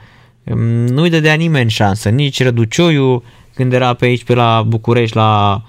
mm, 0.45 0.85
nu-i 0.85 1.09
dădea 1.09 1.33
nimeni 1.33 1.69
șansă, 1.69 2.09
nici 2.09 2.43
Răducioiu, 2.43 3.23
când 3.55 3.73
era 3.73 3.93
pe 3.93 4.05
aici, 4.05 4.23
pe 4.23 4.33
la 4.33 4.63
București, 4.67 5.15
la 5.15 5.61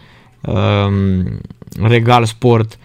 um, 0.42 1.40
Regal 1.88 2.24
Sport, 2.24 2.78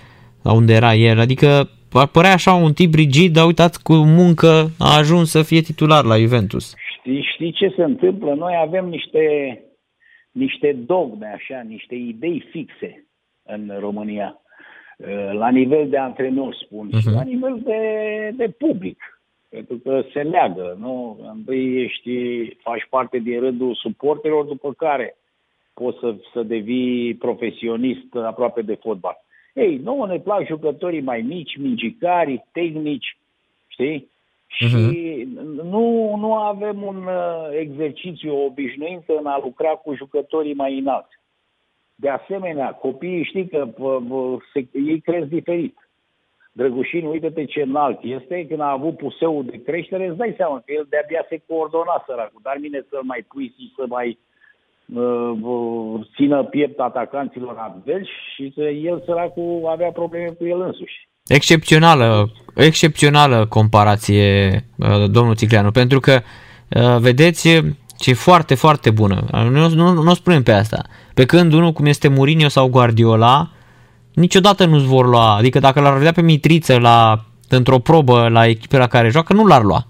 la 0.44 0.54
unde 0.54 0.74
era 0.74 0.94
el, 0.94 1.20
adică 1.20 1.70
ar 1.94 2.08
părea 2.08 2.34
așa 2.34 2.54
un 2.54 2.74
tip 2.74 2.94
rigid, 2.94 3.34
dar 3.34 3.46
uitați 3.46 3.84
cu 3.84 3.94
muncă 3.94 4.68
a 4.80 4.98
ajuns 4.98 5.30
să 5.30 5.42
fie 5.44 5.62
titular 5.62 6.04
la 6.04 6.18
Juventus. 6.18 6.74
Știi, 6.98 7.30
știi 7.34 7.52
ce 7.52 7.74
se 7.76 7.84
întâmplă? 7.84 8.34
Noi 8.34 8.54
avem 8.66 8.86
niște, 8.86 9.22
niște 10.32 10.74
dogme, 10.86 11.28
așa, 11.36 11.62
niște 11.68 11.96
idei 11.96 12.46
fixe 12.52 13.08
în 13.44 13.72
România. 13.80 14.38
Uh, 14.98 15.34
La 15.34 15.50
nivel 15.50 15.90
de 15.90 15.98
antrenor, 15.98 16.56
spun, 16.66 16.88
uh-huh. 16.88 17.00
și 17.02 17.08
Mhm. 17.08 17.16
la 17.16 17.24
nivel 17.24 17.62
de, 17.64 17.80
de 18.38 18.48
public. 18.58 18.98
Pentru 19.50 19.76
că 19.84 20.04
se 20.14 20.22
leagă, 20.22 20.78
nu? 20.80 21.20
Întâi 21.34 21.84
ești, 21.84 22.12
faci 22.62 22.88
parte 22.90 23.18
din 23.18 23.40
rândul 23.40 23.76
suporterilor, 23.76 24.46
după 24.46 24.74
care 24.78 25.16
poți 25.74 26.00
să, 26.00 26.16
să 26.34 26.44
devii 26.44 27.16
profesionist 27.16 28.16
aproape 28.16 28.62
de 28.62 28.76
fotbal. 28.76 29.18
Ei, 29.54 29.78
nouă 29.78 30.08
ne 30.08 30.20
plac 30.20 30.46
jucătorii 30.46 31.02
mai 31.02 31.22
mici, 31.22 31.58
mingicari, 31.58 32.46
tehnici, 32.52 33.18
știi? 33.68 34.12
Și 34.48 34.66
nu, 35.64 36.16
nu 36.16 36.34
avem 36.34 36.84
un 36.84 36.96
uh, 36.96 37.60
exercițiu, 37.60 38.36
o 38.36 38.44
obișnuință 38.44 39.18
în 39.20 39.26
a 39.26 39.40
lucra 39.44 39.70
cu 39.70 39.96
jucătorii 39.96 40.54
mai 40.54 40.78
înalți. 40.78 41.20
De 41.96 42.10
asemenea, 42.10 42.72
copiii 42.72 43.24
știi 43.24 43.48
că 43.48 43.66
pă, 43.66 44.02
pă, 44.08 44.38
se, 44.54 44.68
ei 44.72 45.00
cresc 45.00 45.28
diferit. 45.28 45.78
Drăgușin, 46.52 47.06
uite-te 47.06 47.46
ce 47.46 47.62
înalt 47.62 48.00
este, 48.04 48.46
când 48.48 48.60
a 48.60 48.70
avut 48.70 48.98
puseul 48.98 49.46
de 49.46 49.62
creștere, 49.62 50.08
îți 50.08 50.18
dai 50.18 50.34
seama 50.38 50.62
că 50.66 50.74
el 50.74 50.86
de-abia 50.90 51.26
se 51.30 51.42
coordona 51.48 52.04
săracul, 52.08 52.40
dar 52.44 52.58
mine 52.60 52.86
să-l 52.90 53.04
mai 53.04 53.26
pui 53.28 53.54
și 53.58 53.74
să 53.76 53.86
mai 53.88 54.08
uh, 54.08 54.16
uh, 54.16 54.33
țină 56.16 56.44
piept 56.44 56.80
atacanților 56.80 57.56
adversi 57.58 58.10
și 58.36 58.52
să 58.56 58.62
el 58.62 59.04
săracul 59.06 59.68
avea 59.72 59.92
probleme 59.92 60.28
cu 60.28 60.46
el 60.46 60.62
însuși. 60.62 61.08
Excepțională, 61.28 62.32
excepțională 62.56 63.46
comparație, 63.46 64.56
uh, 64.78 65.10
domnul 65.10 65.36
Ticleanu, 65.36 65.72
pentru 65.72 66.00
că, 66.00 66.20
uh, 66.70 66.98
vedeți, 67.00 67.50
ce 67.98 68.10
e 68.10 68.14
foarte, 68.14 68.56
foarte 68.56 68.92
bună. 68.92 69.26
Nu, 69.32 69.70
nu, 69.70 69.92
nu 69.92 70.12
o 70.12 70.14
spunem 70.14 70.44
pe 70.44 70.52
asta. 70.52 70.82
Pe 71.14 71.26
când 71.26 71.54
unul 71.54 71.72
cum 71.72 71.86
este 71.86 72.08
Mourinho 72.08 72.48
sau 72.48 72.68
Guardiola, 72.68 73.50
niciodată 74.14 74.66
nu-ți 74.66 74.86
vor 74.86 75.08
lua. 75.08 75.36
Adică 75.36 75.60
dacă 75.60 75.80
l-ar 75.80 75.98
vedea 75.98 76.12
pe 76.12 76.22
Mitriță 76.22 76.80
la, 76.80 77.26
într-o 77.50 77.80
probă 77.80 78.28
la 78.28 78.46
echipele 78.46 78.82
la 78.82 78.88
care 78.88 79.10
joacă, 79.10 79.34
nu 79.34 79.46
l-ar 79.46 79.64
lua. 79.64 79.88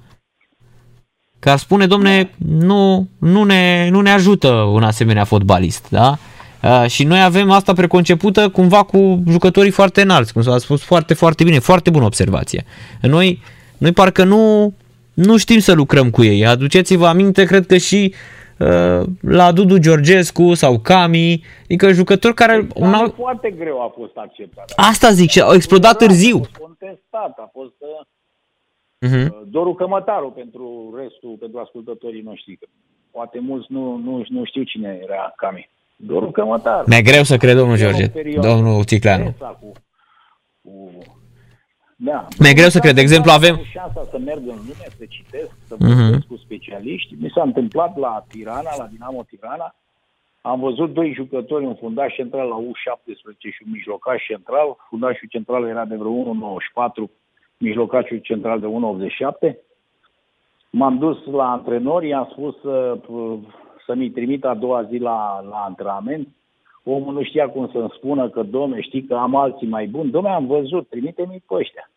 Că 1.44 1.50
ar 1.50 1.58
spune, 1.58 1.88
domne, 1.88 2.30
nu, 2.48 3.08
nu, 3.20 3.44
ne, 3.44 3.90
nu 3.92 4.02
ne 4.02 4.12
ajută 4.12 4.50
un 4.50 4.84
asemenea 4.84 5.24
fotbalist, 5.24 5.90
da? 5.90 6.18
Uh, 6.62 6.86
și 6.88 7.04
noi 7.04 7.24
avem 7.24 7.52
asta 7.52 7.74
preconcepută 7.74 8.50
cumva 8.50 8.84
cu 8.84 9.24
jucătorii 9.30 9.72
foarte 9.72 10.02
înalți, 10.02 10.34
cum 10.34 10.42
s-a 10.42 10.58
spus 10.58 10.84
foarte, 10.84 11.14
foarte 11.14 11.44
bine, 11.44 11.60
foarte 11.60 11.90
bună 11.90 12.06
observație. 12.06 12.66
Noi, 13.02 13.42
noi 13.78 13.92
parcă 13.92 14.24
nu, 14.24 14.74
nu 15.14 15.38
știm 15.38 15.60
să 15.60 15.74
lucrăm 15.74 16.10
cu 16.10 16.24
ei. 16.24 16.46
Aduceți-vă 16.46 17.08
aminte, 17.08 17.44
cred 17.44 17.66
că 17.66 17.78
și 17.78 18.14
uh, 18.58 19.08
la 19.22 19.52
Dudu 19.52 19.78
Georgescu 19.78 20.54
sau 20.54 20.80
Cami, 20.80 21.44
adică 21.64 21.92
jucători 21.92 22.34
care... 22.34 22.62
Deci, 22.62 22.72
un 22.76 22.94
alt... 22.94 23.14
Foarte 23.16 23.56
greu 23.58 23.82
a 23.82 23.94
fost 23.96 24.16
acceptat. 24.16 24.74
Asta 24.76 25.12
zic, 25.12 25.30
și 25.30 25.42
au 25.42 25.54
explodat 25.54 25.98
târziu. 25.98 26.36
A 26.36 26.40
fost 26.40 26.58
contestat, 26.58 27.34
a 27.38 27.50
fost 27.54 27.74
uh-huh. 29.04 29.28
Doru 29.46 29.74
Cămătaru 29.74 30.32
pentru 30.32 30.94
restul, 30.98 31.36
pentru 31.40 31.60
ascultătorii 31.60 32.22
noștri. 32.22 32.60
Poate 33.12 33.40
mulți 33.40 33.68
nu, 33.70 33.98
nu, 33.98 34.24
nu 34.28 34.46
știu 34.46 34.64
cine 34.64 35.00
era 35.04 35.34
Cami. 35.36 35.70
Doru 35.96 36.32
Cămătaru. 36.32 36.84
Mi-e 36.88 37.02
greu 37.02 37.24
să 37.24 37.38
cred, 37.38 37.56
domnul 37.56 37.78
George, 37.78 38.12
domnul 38.40 38.84
Ticleanu. 38.84 39.34
Cu, 39.60 39.72
cu 40.62 40.92
da. 41.96 42.28
Mi-e 42.40 42.54
greu 42.54 42.70
să 42.70 42.80
cred. 42.80 42.96
De 42.96 43.02
exemplu, 43.02 43.32
avem... 43.32 43.56
șansa 43.72 44.08
să 44.12 44.18
merg 44.18 44.40
în 44.40 44.60
lume, 44.68 44.88
să 44.98 45.06
citesc, 45.08 45.52
să 45.68 45.76
mhm. 45.80 45.88
vorbesc 45.88 46.26
uh-huh. 46.26 46.28
cu 46.28 46.38
specialiști. 46.38 47.16
Mi 47.20 47.32
s-a 47.36 47.42
întâmplat 47.42 47.98
la 47.98 48.26
Tirana, 48.28 48.72
la 48.78 48.88
Dinamo 48.92 49.24
Tirana. 49.24 49.76
Am 50.42 50.60
văzut 50.60 50.94
doi 50.94 51.14
jucători, 51.14 51.66
un 51.66 51.76
fundaș 51.76 52.14
central 52.14 52.48
la 52.48 52.56
U17 52.56 53.38
și 53.56 53.64
un 53.66 53.72
mijlocaș 53.72 54.26
central. 54.26 54.76
Fundașul 54.90 55.28
central 55.30 55.68
era 55.68 55.86
de 55.86 55.96
vreo 55.96 56.12
1,94, 56.12 57.12
mijlocașul 57.64 58.18
central 58.18 58.60
de 58.60 58.68
1,87. 59.50 59.56
M-am 60.70 60.98
dus 60.98 61.26
la 61.26 61.52
antrenori, 61.52 62.08
i-am 62.08 62.28
spus 62.32 62.60
să, 62.62 62.98
să 63.86 63.94
mi 63.96 64.10
trimit 64.10 64.46
a 64.46 64.54
doua 64.54 64.84
zi 64.84 64.98
la, 64.98 65.46
la 65.50 65.58
antrenament. 65.58 66.28
Omul 66.84 67.14
nu 67.14 67.24
știa 67.24 67.50
cum 67.50 67.70
să-mi 67.72 67.94
spună 67.98 68.30
că, 68.30 68.44
domne, 68.44 68.82
știi 68.82 69.04
că 69.04 69.16
am 69.16 69.36
alții 69.36 69.68
mai 69.68 69.88
buni. 69.88 70.12
Domne, 70.12 70.30
am 70.30 70.46
văzut, 70.46 70.90
trimite-mi 70.90 71.44
pe 71.48 71.54
ăștia. 71.54 71.90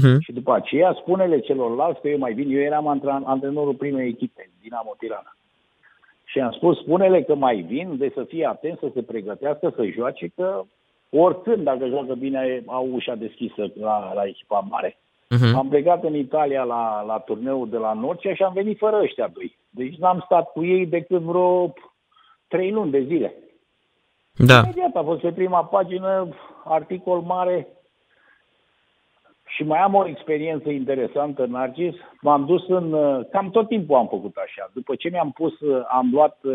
Uh-huh. 0.00 0.16
Și 0.20 0.32
după 0.32 0.54
aceea 0.54 0.96
spune-le 1.00 1.40
celorlalți 1.40 2.00
că 2.00 2.08
eu 2.08 2.18
mai 2.18 2.32
vin. 2.32 2.50
Eu 2.50 2.60
eram 2.60 2.86
antrenorul 3.24 3.74
primei 3.74 4.08
echipe, 4.08 4.50
Dinamo 4.62 4.94
Tirana. 4.98 5.36
Și 6.24 6.40
am 6.40 6.52
spus, 6.52 6.78
spune-le 6.78 7.22
că 7.22 7.34
mai 7.34 7.56
vin, 7.56 7.96
de 7.96 8.10
să 8.14 8.24
fie 8.24 8.46
atent, 8.46 8.78
să 8.78 8.90
se 8.94 9.02
pregătească, 9.02 9.72
să 9.76 9.84
joace, 9.84 10.32
că 10.36 10.62
oricând, 11.10 11.62
dacă 11.62 11.86
joacă 11.86 12.14
bine, 12.14 12.62
au 12.66 12.88
ușa 12.92 13.14
deschisă 13.14 13.72
la, 13.80 14.12
la 14.14 14.24
echipa 14.24 14.66
mare. 14.70 14.96
Uh-huh. 15.34 15.54
Am 15.54 15.68
plecat 15.68 16.04
în 16.04 16.14
Italia 16.14 16.62
la, 16.62 17.02
la 17.06 17.18
turneul 17.18 17.68
de 17.68 17.76
la 17.76 17.92
Norcia 17.92 18.34
și 18.34 18.42
am 18.42 18.52
venit 18.52 18.78
fără 18.78 19.00
ăștia 19.02 19.30
doi. 19.34 19.58
Deci 19.70 19.96
n-am 19.96 20.22
stat 20.24 20.52
cu 20.52 20.64
ei 20.64 20.86
decât 20.86 21.20
vreo 21.20 21.74
trei 22.48 22.70
luni 22.70 22.90
de 22.90 23.02
zile. 23.02 23.34
Da. 24.36 24.58
Imediat 24.58 24.96
a 24.96 25.02
fost 25.02 25.20
pe 25.20 25.32
prima 25.32 25.64
pagină 25.64 26.28
articol 26.64 27.20
mare 27.20 27.68
și 29.46 29.62
mai 29.62 29.78
am 29.78 29.94
o 29.94 30.06
experiență 30.06 30.70
interesantă, 30.70 31.46
Narcis. 31.46 31.94
M-am 32.20 32.44
dus 32.44 32.68
în... 32.68 32.90
Cam 33.30 33.50
tot 33.50 33.68
timpul 33.68 33.96
am 33.96 34.08
făcut 34.08 34.36
așa. 34.36 34.70
După 34.72 34.94
ce 34.94 35.08
mi-am 35.08 35.30
pus, 35.30 35.52
am 35.88 36.08
luat 36.12 36.38
uh, 36.42 36.52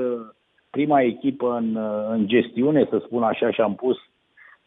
prima 0.69 1.01
echipă 1.01 1.55
în, 1.55 1.75
uh, 1.75 2.05
în 2.09 2.27
gestiune, 2.27 2.87
să 2.89 3.01
spun 3.05 3.23
așa, 3.23 3.51
și 3.51 3.61
am 3.61 3.75
pus 3.75 3.97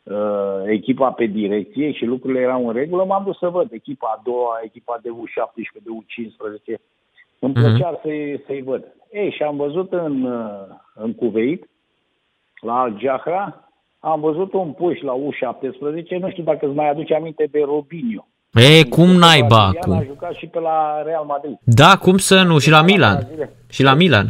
uh, 0.02 0.62
echipa 0.66 1.10
pe 1.10 1.24
direcție 1.24 1.92
și 1.92 2.04
lucrurile 2.04 2.40
erau 2.40 2.66
în 2.66 2.74
regulă, 2.74 3.04
m-am 3.04 3.24
dus 3.24 3.38
să 3.38 3.48
văd 3.48 3.68
echipa 3.72 4.14
a 4.16 4.20
doua, 4.24 4.60
echipa 4.62 4.98
de 5.02 5.08
U17, 5.08 5.82
de 5.82 5.90
U15. 6.00 6.80
Îmi 7.38 7.52
mhm. 7.52 7.62
plăcea 7.62 7.98
uh-huh. 7.98 8.02
să-i, 8.02 8.42
să-i 8.46 8.62
văd. 8.62 8.84
Ei, 9.12 9.30
și 9.30 9.42
am 9.42 9.56
văzut 9.56 9.92
în, 9.92 10.22
uh, 10.22 10.76
în 10.94 11.14
Cuveit, 11.14 11.68
la 12.60 12.80
Al 12.80 12.98
Jahra, 13.00 13.68
am 13.98 14.20
văzut 14.20 14.52
un 14.52 14.72
puș 14.72 15.00
la 15.00 15.12
U17, 15.12 16.08
nu 16.20 16.30
știu 16.30 16.42
dacă 16.42 16.66
îți 16.66 16.74
mai 16.74 16.90
aduce 16.90 17.14
aminte 17.14 17.48
de 17.50 17.60
Robinho. 17.64 18.26
E, 18.52 18.84
cum 18.84 19.08
naiba 19.08 19.64
acum? 19.64 19.92
A 19.92 20.02
jucat 20.02 20.34
și 20.34 20.46
pe 20.46 20.60
la 20.60 21.02
Real 21.04 21.24
Madrid. 21.24 21.58
Da, 21.64 21.96
cum 21.96 22.16
să 22.16 22.42
nu, 22.42 22.58
și 22.58 22.70
la 22.70 22.82
Milan. 22.82 23.28
Și 23.70 23.82
la 23.82 23.94
Milan. 23.94 24.26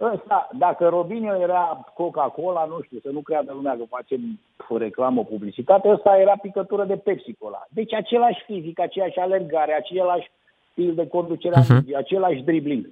Ăsta, 0.00 0.48
dacă 0.58 0.88
Robinho 0.88 1.34
era 1.34 1.84
Coca-Cola, 1.94 2.64
nu 2.64 2.80
știu, 2.82 2.98
să 3.02 3.10
nu 3.10 3.20
creadă 3.20 3.52
lumea 3.52 3.76
că 3.76 3.84
facem 3.88 4.40
reclamă, 4.78 5.24
publicitate, 5.24 5.88
ăsta 5.88 6.16
era 6.16 6.36
picătură 6.42 6.84
de 6.84 6.96
Pepsi-Cola. 6.96 7.66
Deci 7.68 7.92
același 7.92 8.42
fizic, 8.44 8.80
aceeași 8.80 9.18
alergare, 9.18 9.72
același 9.74 10.30
stil 10.70 10.94
de 10.94 11.06
conducere, 11.06 11.60
uh-huh. 11.60 11.96
același 11.96 12.42
dribbling. 12.42 12.88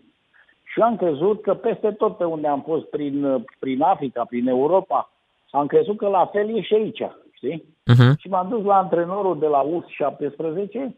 Și 0.64 0.81
am 0.81 0.97
crezut 0.97 1.42
că 1.42 1.55
peste 1.55 1.90
tot 1.90 2.16
pe 2.16 2.25
unde 2.25 2.47
am 2.47 2.62
fost 2.62 2.85
prin, 2.85 3.45
prin 3.59 3.83
Africa, 3.83 4.25
prin 4.25 4.49
Europa, 4.49 5.11
am 5.51 5.66
crezut 5.66 5.97
că 5.97 6.09
la 6.09 6.27
fel 6.27 6.57
e 6.57 6.61
și 6.61 6.75
aici, 6.75 7.03
știi? 7.33 7.64
Uh-huh. 7.92 8.16
Și 8.19 8.29
m-am 8.29 8.49
dus 8.49 8.64
la 8.64 8.77
antrenorul 8.77 9.38
de 9.38 9.47
la 9.47 9.61
US-17 9.61 10.95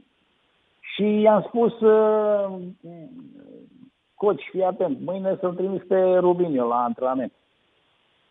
și 0.81 1.21
i-am 1.21 1.45
spus, 1.47 1.81
uh, 1.81 2.51
coach, 4.19 4.43
fii 4.51 4.65
atent, 4.65 4.99
mâine 5.05 5.37
să-l 5.41 5.55
trimis 5.55 5.83
pe 5.89 6.01
Rubinio 6.19 6.67
la 6.67 6.83
antrenament. 6.83 7.33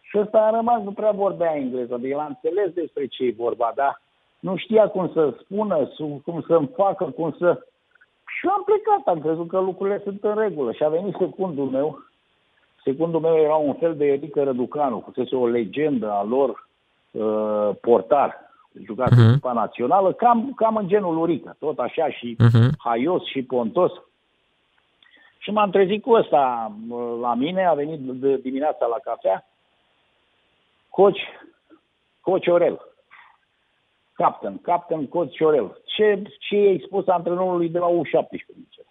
Și 0.02 0.17
ăsta 0.17 0.38
a 0.38 0.56
rămas, 0.56 0.82
nu 0.84 0.91
prea 0.91 1.12
vorbea 1.12 1.56
engleză, 1.56 1.93
adică 1.93 2.08
el 2.08 2.19
a 2.19 2.34
înțeles 2.36 2.69
despre 2.73 3.06
ce 3.06 3.23
e 3.23 3.34
vorba, 3.38 3.71
dar 3.76 4.02
nu 4.39 4.56
știa 4.56 4.88
cum 4.88 5.12
să 5.13 5.34
spună, 5.39 5.89
cum 6.26 6.43
să-mi 6.47 6.69
facă, 6.76 7.04
cum 7.04 7.36
să... 7.39 7.65
Și 8.38 8.45
eu 8.45 8.52
am 8.52 8.63
plecat, 8.63 9.13
am 9.13 9.21
crezut 9.21 9.47
că 9.47 9.60
lucrurile 9.60 10.02
sunt 10.04 10.23
în 10.23 10.36
regulă. 10.36 10.71
Și 10.71 10.84
a 10.84 10.89
venit 10.89 11.15
secundul 11.19 11.65
meu. 11.65 12.00
Secundul 12.84 13.19
meu 13.19 13.36
era 13.36 13.56
un 13.56 13.73
fel 13.73 13.95
de 13.95 14.06
Edică 14.06 14.43
Răducanu, 14.43 15.04
fusese 15.06 15.36
o 15.36 15.47
legendă 15.47 16.12
a 16.12 16.23
lor 16.23 16.67
uh, 17.12 17.69
portar. 17.82 18.45
Jucat 18.84 19.12
uh-huh. 19.12 19.17
în 19.17 19.30
echipa 19.30 19.54
națională, 19.54 20.13
cam, 20.13 20.54
cam 20.56 20.76
în 20.76 20.88
genul 20.88 21.17
Urică, 21.17 21.56
tot 21.60 21.80
așa 21.80 22.10
și 22.10 22.38
uh-huh. 22.39 22.69
haios 22.78 23.26
și 23.26 23.43
pontos. 23.43 23.91
Și 25.48 25.54
m-am 25.54 25.70
trezit 25.70 26.02
cu 26.02 26.12
ăsta 26.12 26.72
uh, 26.90 27.18
la 27.22 27.34
mine, 27.34 27.66
a 27.66 27.74
venit 27.74 28.00
de 28.00 28.38
dimineața 28.38 28.86
la 28.86 29.00
cafea, 29.04 29.46
coach, 30.90 31.20
coach 32.22 32.48
Orel, 32.48 32.82
captain, 34.14 34.58
captain 34.62 35.08
coach 35.08 35.32
Ciorel. 35.32 35.82
Ce, 35.86 36.22
ce 36.40 36.56
i-ai 36.56 36.84
spus 36.86 37.08
antrenorului 37.08 37.70
de 37.70 37.80
la 37.80 37.88
U17? 37.88 38.82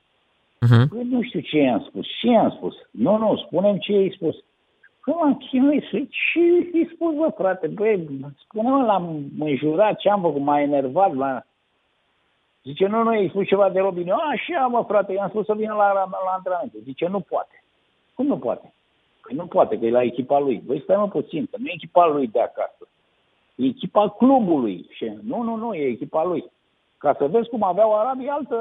Uh-huh. 0.67 0.89
Păi 0.89 1.03
nu 1.11 1.23
știu 1.23 1.41
ce 1.41 1.59
i-am 1.59 1.85
spus. 1.89 2.07
Ce 2.21 2.27
i-am 2.27 2.51
spus? 2.51 2.75
Nu, 2.91 3.17
nu, 3.17 3.37
spunem 3.37 3.77
ce 3.79 3.93
i-ai 3.93 4.13
spus. 4.17 4.37
Păi 5.05 5.15
m-am 5.15 5.37
chinuit 5.37 5.83
să 5.83 5.97
ce 6.09 6.41
i-ai 6.41 6.91
spus, 6.95 7.15
bă, 7.15 7.33
frate? 7.37 7.67
Băi, 7.67 8.09
spune-mă, 8.45 8.85
l-am 8.85 9.25
înjurat, 9.39 9.99
ce 9.99 10.11
am 10.11 10.21
făcut, 10.21 10.43
m-a 10.43 10.61
enervat, 10.61 11.15
la... 11.15 11.43
Zice, 12.67 12.87
nu, 12.87 13.03
nu, 13.03 13.15
i-ai 13.15 13.29
spus 13.29 13.47
ceva 13.47 13.71
de 13.71 13.81
Robin. 13.81 14.11
Așa, 14.11 14.67
mă, 14.67 14.85
frate, 14.89 15.13
i-am 15.13 15.29
spus 15.29 15.45
să 15.45 15.55
vină 15.55 15.75
la, 15.75 15.93
la, 15.93 16.09
la 16.11 16.33
antrenament. 16.37 16.73
Zice, 16.83 17.07
nu 17.07 17.21
poate. 17.21 17.65
Cum 18.15 18.27
nu 18.27 18.39
poate? 18.39 18.73
Păi 19.23 19.37
nu 19.37 19.47
poate, 19.47 19.79
că 19.79 19.85
e 19.85 19.91
la 19.91 20.03
echipa 20.03 20.39
lui. 20.39 20.63
Băi, 20.67 20.81
stai 20.81 20.97
mă 20.97 21.09
puțin, 21.09 21.47
că 21.51 21.57
nu 21.59 21.67
e 21.67 21.73
echipa 21.75 22.07
lui 22.07 22.27
de 22.27 22.41
acasă. 22.41 22.89
E 23.55 23.65
echipa 23.65 24.09
clubului. 24.09 24.87
Și 24.91 25.13
nu, 25.23 25.43
nu, 25.43 25.57
nu, 25.57 25.75
e 25.75 25.87
echipa 25.87 26.25
lui. 26.25 26.45
Ca 26.99 27.15
să 27.19 27.27
vezi 27.27 27.49
cum 27.49 27.63
aveau 27.63 27.99
arabii 27.99 28.29
altă, 28.29 28.59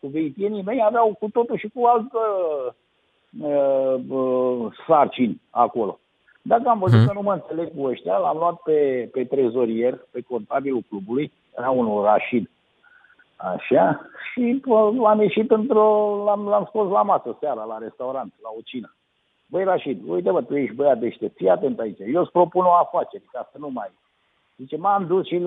cu 0.00 0.06
veitienii 0.06 0.62
mei 0.62 0.82
aveau 0.82 1.16
cu 1.20 1.28
totul 1.28 1.56
și 1.56 1.68
cu 1.74 1.84
altă 1.84 2.18
uh, 3.40 3.94
uh, 4.08 4.72
sarcini 4.86 5.40
acolo. 5.50 5.98
Dacă 6.42 6.68
am 6.68 6.78
văzut 6.78 6.98
hmm. 6.98 7.06
că 7.06 7.12
nu 7.12 7.22
mă 7.22 7.32
înțeleg 7.32 7.76
cu 7.76 7.86
ăștia, 7.86 8.16
l-am 8.16 8.36
luat 8.36 8.54
pe, 8.54 9.08
pe 9.12 9.24
trezorier, 9.24 10.06
pe 10.10 10.20
contabilul 10.20 10.82
clubului, 10.88 11.32
era 11.56 11.70
unul 11.70 12.04
Rashid, 12.04 12.50
așa, 13.42 14.00
și 14.32 14.60
l-am 15.02 15.20
ieșit 15.20 15.50
într-o, 15.50 16.22
l-am, 16.24 16.46
l-am 16.48 16.64
scos 16.68 16.90
la 16.90 17.02
masă 17.02 17.36
seara, 17.40 17.64
la 17.64 17.78
restaurant, 17.78 18.32
la 18.42 18.48
o 18.58 18.60
cină. 18.64 18.94
Băi, 19.46 19.64
Rashid, 19.64 20.08
uite 20.08 20.30
bă, 20.30 20.42
tu 20.42 20.56
ești 20.56 20.74
băiat 20.74 20.98
deștept, 20.98 21.36
fii 21.36 21.48
atent 21.48 21.78
aici, 21.78 21.98
eu 22.12 22.20
îți 22.20 22.30
propun 22.30 22.64
o 22.64 22.72
afacere, 22.72 23.24
ca 23.32 23.48
să 23.52 23.58
nu 23.58 23.68
mai 23.68 23.90
Zice, 24.60 24.76
m-am 24.76 25.06
dus 25.06 25.26
și 25.26 25.42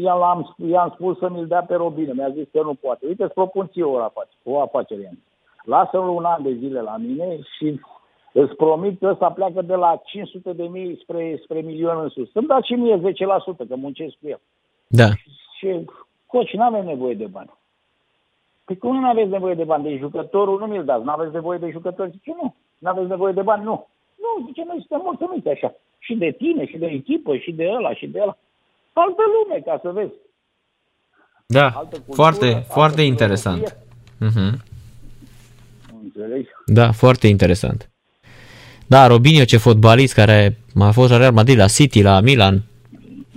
i-am, 0.00 0.54
i-am 0.56 0.90
spus 0.94 1.18
să 1.18 1.28
mi-l 1.30 1.46
dea 1.46 1.62
pe 1.62 1.74
Robine. 1.74 2.12
Mi-a 2.12 2.30
zis 2.30 2.46
că 2.52 2.62
nu 2.62 2.74
poate. 2.74 3.06
Uite, 3.06 3.22
îți 3.24 3.34
propun 3.34 3.68
ție 3.72 3.82
o 3.82 3.96
afacere. 3.96 4.38
O 4.44 4.60
afacere. 4.60 5.18
Lasă-l 5.64 6.08
un 6.08 6.24
an 6.24 6.42
de 6.42 6.52
zile 6.52 6.80
la 6.80 6.96
mine 6.96 7.38
și 7.56 7.80
îți 8.32 8.54
promit 8.54 8.98
că 8.98 9.08
ăsta 9.08 9.30
pleacă 9.30 9.62
de 9.62 9.74
la 9.74 10.00
500 10.04 10.52
de 10.52 10.62
mii 10.62 10.98
spre, 11.02 11.40
spre 11.42 11.60
milion 11.60 12.00
în 12.02 12.08
sus. 12.08 12.30
Să-mi 12.30 12.46
dați 12.46 12.66
și 12.66 12.72
mie 12.72 12.96
10%, 12.98 13.66
că 13.68 13.76
muncesc 13.76 14.14
cu 14.20 14.28
el. 14.28 14.40
Da. 14.86 15.08
Și, 15.56 15.84
coci, 16.34 16.52
nu 16.60 16.62
avem 16.62 16.84
nevoie 16.84 17.14
de 17.14 17.26
bani. 17.36 17.50
Păi 18.64 18.76
cum 18.78 19.00
nu 19.00 19.08
aveți 19.08 19.30
nevoie 19.36 19.54
de 19.54 19.64
bani? 19.64 19.82
Deci 19.82 19.98
jucătorul 19.98 20.58
nu 20.58 20.66
mi-l 20.66 20.84
dați. 20.84 21.04
Nu 21.04 21.10
aveți 21.10 21.32
nevoie 21.38 21.58
de 21.58 21.70
jucători? 21.70 22.10
Zice, 22.10 22.30
nu. 22.42 22.54
Nu 22.78 22.88
aveți 22.90 23.08
nevoie 23.08 23.32
de 23.32 23.42
bani? 23.42 23.64
Nu. 23.64 23.76
Nu, 24.24 24.46
zice, 24.46 24.62
noi 24.66 24.84
suntem 24.86 25.00
mulțumiți 25.04 25.48
așa. 25.48 25.74
Și 25.98 26.14
de 26.14 26.30
tine, 26.38 26.66
și 26.66 26.76
de 26.78 26.86
echipă, 26.86 27.36
și 27.36 27.52
de 27.52 27.64
ăla, 27.76 27.94
și 27.94 28.06
de 28.06 28.18
ăla. 28.22 28.36
altă 28.92 29.22
lume, 29.34 29.60
ca 29.64 29.78
să 29.82 29.90
vezi. 29.90 30.12
Da, 31.46 31.64
Altă 31.64 31.96
cultură, 31.96 32.14
foarte, 32.14 32.44
altă 32.46 32.60
foarte 32.78 33.00
filozofie. 33.00 33.12
interesant. 33.12 33.76
Mhm. 34.18 34.62
Înțelegi? 36.02 36.48
Da, 36.66 36.92
foarte 36.92 37.26
interesant. 37.28 37.90
Da, 38.86 39.06
Robinho, 39.06 39.44
ce 39.44 39.56
fotbalist 39.56 40.14
care 40.14 40.58
a 40.80 40.90
fost 40.90 41.10
la 41.10 41.16
Real 41.16 41.32
Madrid, 41.32 41.58
la 41.58 41.66
City, 41.66 42.02
la 42.02 42.20
Milan. 42.20 42.62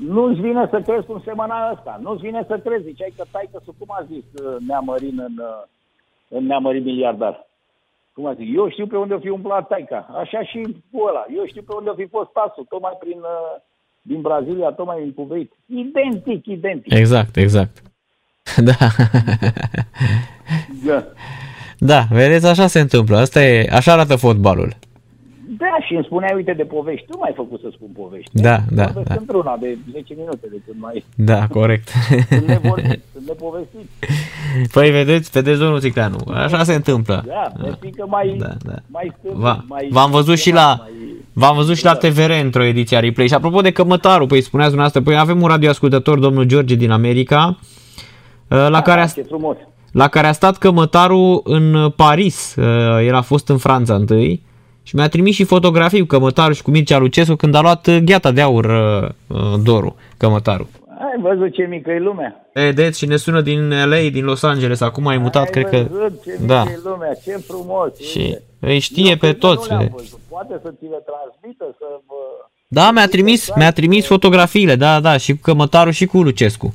Nu-ți 0.06 0.42
vine 0.42 0.68
să 0.72 0.82
crezi 0.82 1.06
cum 1.06 1.22
semăna 1.26 1.72
ăsta. 1.72 2.00
Nu-ți 2.02 2.22
vine 2.22 2.44
să 2.48 2.58
crezi. 2.58 2.84
Ziceai 2.84 3.14
că 3.18 3.24
taică 3.32 3.62
să 3.66 3.72
cum 3.80 3.88
a 3.90 4.06
zis 4.12 4.42
uh, 4.42 4.56
Neamărin 4.68 5.20
în, 5.20 5.36
uh, 5.38 5.64
în 6.28 6.46
Neamărin 6.46 6.84
miliardar. 6.84 7.48
Cum 8.14 8.26
a 8.26 8.34
zis? 8.34 8.48
Eu 8.56 8.70
știu 8.70 8.88
pe 8.88 8.98
unde 8.98 9.14
o 9.14 9.20
fi 9.20 9.30
umplat 9.30 9.68
taica. 9.68 10.10
Așa 10.22 10.44
și 10.44 10.62
cu 10.92 11.02
ăla. 11.08 11.26
Eu 11.36 11.46
știu 11.46 11.62
pe 11.62 11.74
unde 11.78 11.90
o 11.90 11.94
fi 11.94 12.08
fost 12.08 12.30
pasul. 12.30 12.66
Tocmai 12.70 12.98
prin, 13.00 13.18
uh, 13.20 13.62
din 14.02 14.22
Brazilia, 14.22 14.70
tocmai 14.70 15.02
din 15.02 15.14
Cuveit. 15.14 15.52
Identic, 15.66 16.46
identic. 16.46 16.94
Exact, 16.94 17.36
exact. 17.36 17.82
Da. 18.68 18.74
Da. 20.86 21.04
da, 21.78 22.02
vedeți, 22.10 22.48
așa 22.48 22.68
se 22.68 22.80
întâmplă. 22.80 23.18
Asta 23.18 23.44
e, 23.44 23.70
așa 23.72 23.92
arată 23.92 24.16
fotbalul. 24.16 24.74
Da, 25.58 25.78
și 25.86 25.94
îmi 25.94 26.04
spuneai, 26.06 26.34
uite, 26.36 26.54
de 26.54 26.64
povești. 26.64 27.06
Tu 27.06 27.18
m-ai 27.18 27.34
făcut 27.36 27.60
să 27.60 27.68
spun 27.74 27.88
povești. 28.02 28.30
Da, 28.34 28.58
da, 28.70 28.84
Vorbesc 28.86 29.08
da. 29.08 29.16
într-una 29.20 29.58
de 29.60 29.78
10 29.92 30.14
minute 30.18 30.48
de 30.52 30.60
când 30.66 30.78
mai... 30.82 31.06
Da, 31.16 31.48
corect. 31.48 31.88
Sunt 32.30 32.48
nevorbit, 32.48 33.02
sunt 33.14 33.28
nepovestit. 33.28 33.88
Păi 34.72 34.90
vedeți, 34.92 35.30
vedeți 35.32 35.60
domnul 35.60 35.80
Țicleanu, 35.80 36.18
așa 36.34 36.64
se 36.64 36.74
întâmplă. 36.74 37.24
Da, 37.28 37.52
da. 37.64 37.70
că 37.96 38.06
mai, 38.08 38.36
Da, 38.40 38.50
da. 38.66 38.74
mai 38.88 39.12
stând, 39.20 39.36
Va, 39.36 39.64
mai... 39.68 39.88
v-am 39.92 40.12
văzut 40.12 40.38
și 40.38 40.52
la 40.52 40.76
mai- 40.80 40.92
v-am 41.34 41.56
văzut 41.56 41.76
și 41.76 41.84
la 41.86 41.94
TVR 41.96 42.32
într-o 42.44 42.64
ediție 42.64 42.98
a 42.98 43.00
replay. 43.00 43.28
Și 43.28 43.34
apropo 43.34 43.62
de 43.62 43.72
cămătarul, 43.72 44.28
păi 44.28 44.42
spuneați 44.42 44.72
dumneavoastră, 44.72 45.12
păi 45.12 45.20
avem 45.22 45.42
un 45.42 45.48
radioascultător, 45.48 46.20
domnul 46.20 46.44
George 46.44 46.76
din 46.76 46.92
America, 46.92 47.60
la 48.48 48.82
care 48.82 49.02
a, 49.02 49.06
Ce 49.08 49.22
frumos. 49.22 49.58
la 49.92 50.08
care 50.08 50.28
a 50.28 50.32
stat 50.32 50.58
cămătarul 50.58 51.42
în 51.44 51.90
Paris. 51.90 52.56
El 53.06 53.16
a 53.16 53.22
fost 53.22 53.50
în 53.50 53.58
Franța 53.58 53.94
întâi 53.96 54.46
și 54.88 54.96
mi-a 54.96 55.08
trimis 55.08 55.36
și 55.36 55.44
fotografii 55.44 56.00
cu 56.00 56.06
cămătarul 56.06 56.54
și 56.54 56.62
cu 56.62 56.72
Mircea 56.72 56.98
Lucescu 56.98 57.36
când 57.36 57.56
a 57.56 57.62
luat 57.62 58.00
gheata 58.00 58.32
de 58.32 58.42
aur 58.42 58.66
uh, 59.28 59.38
dorul, 59.64 59.96
cămătarul. 60.18 60.68
Ai 61.00 61.22
văzut 61.22 61.54
ce 61.54 61.64
mică 61.70 61.92
e 61.92 62.00
lumea? 62.00 62.50
Vedeți 62.54 62.98
și 63.00 63.06
ne 63.06 63.16
sună 63.16 63.42
din 63.42 63.70
LA, 63.70 63.98
din 64.12 64.24
Los 64.26 64.44
Angeles, 64.44 64.82
acum 64.82 65.08
ai 65.08 65.18
mutat, 65.18 65.44
Ai 65.44 65.50
cred 65.52 65.70
că... 65.70 65.86
văzut 65.92 66.24
ce 66.24 66.32
mică 66.40 66.54
Da. 66.54 66.62
e 66.62 66.80
lumea, 66.84 67.14
ce 67.24 67.32
frumos. 67.48 68.00
Și 68.12 68.18
uite. 68.18 68.42
îi 68.60 68.80
știe 68.80 69.10
Eu 69.10 69.16
pe 69.16 69.18
cred 69.18 69.32
că 69.32 69.38
toți. 69.48 69.62
Nu 69.62 69.68
le-am 69.68 69.80
vede. 69.80 69.94
văzut. 69.96 70.20
Poate 70.30 70.60
să 70.64 70.70
ți 70.78 70.84
le 70.84 71.02
transmită, 71.10 71.76
să 71.78 71.86
vă... 72.08 72.14
Da, 72.68 72.92
mi-a 72.92 73.08
trimis, 73.08 73.50
mi-a 73.56 73.72
trimis 73.72 74.06
fotografiile, 74.06 74.76
da, 74.76 75.00
da, 75.00 75.18
și 75.18 75.32
cu 75.34 75.40
cămătarul 75.42 75.92
și 75.92 76.06
cu 76.06 76.22
Lucescu. 76.22 76.74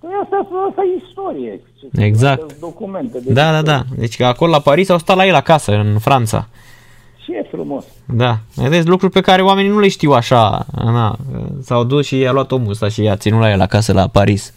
Păi 0.00 0.10
asta, 0.22 0.48
asta 0.68 0.82
e 0.82 1.04
istorie. 1.06 1.60
Exact. 2.06 2.42
Asta 2.42 2.54
documente. 2.60 3.18
De 3.20 3.32
Da, 3.32 3.42
da, 3.50 3.58
istorie. 3.58 3.62
da. 3.88 3.96
Deci 3.98 4.16
că 4.16 4.24
acolo 4.24 4.50
la 4.50 4.60
Paris 4.60 4.88
au 4.88 4.98
stat 4.98 5.16
la 5.16 5.26
el 5.26 5.34
acasă, 5.34 5.72
în 5.72 5.98
Franța. 5.98 6.48
Ce 7.32 7.48
frumos. 7.50 7.84
Da. 8.06 8.38
Vedeți 8.54 8.88
lucruri 8.88 9.12
pe 9.12 9.20
care 9.20 9.42
oamenii 9.42 9.70
nu 9.70 9.80
le 9.80 9.88
știu 9.88 10.10
așa. 10.10 10.66
Na, 10.84 11.16
s-au 11.60 11.84
dus 11.84 12.06
și 12.06 12.18
i-a 12.18 12.32
luat 12.32 12.52
omul 12.52 12.70
ăsta 12.70 12.88
și 12.88 13.02
i-a 13.02 13.16
ținut 13.16 13.40
la 13.40 13.50
el 13.50 13.60
acasă 13.60 13.92
la 13.92 14.06
Paris. 14.06 14.54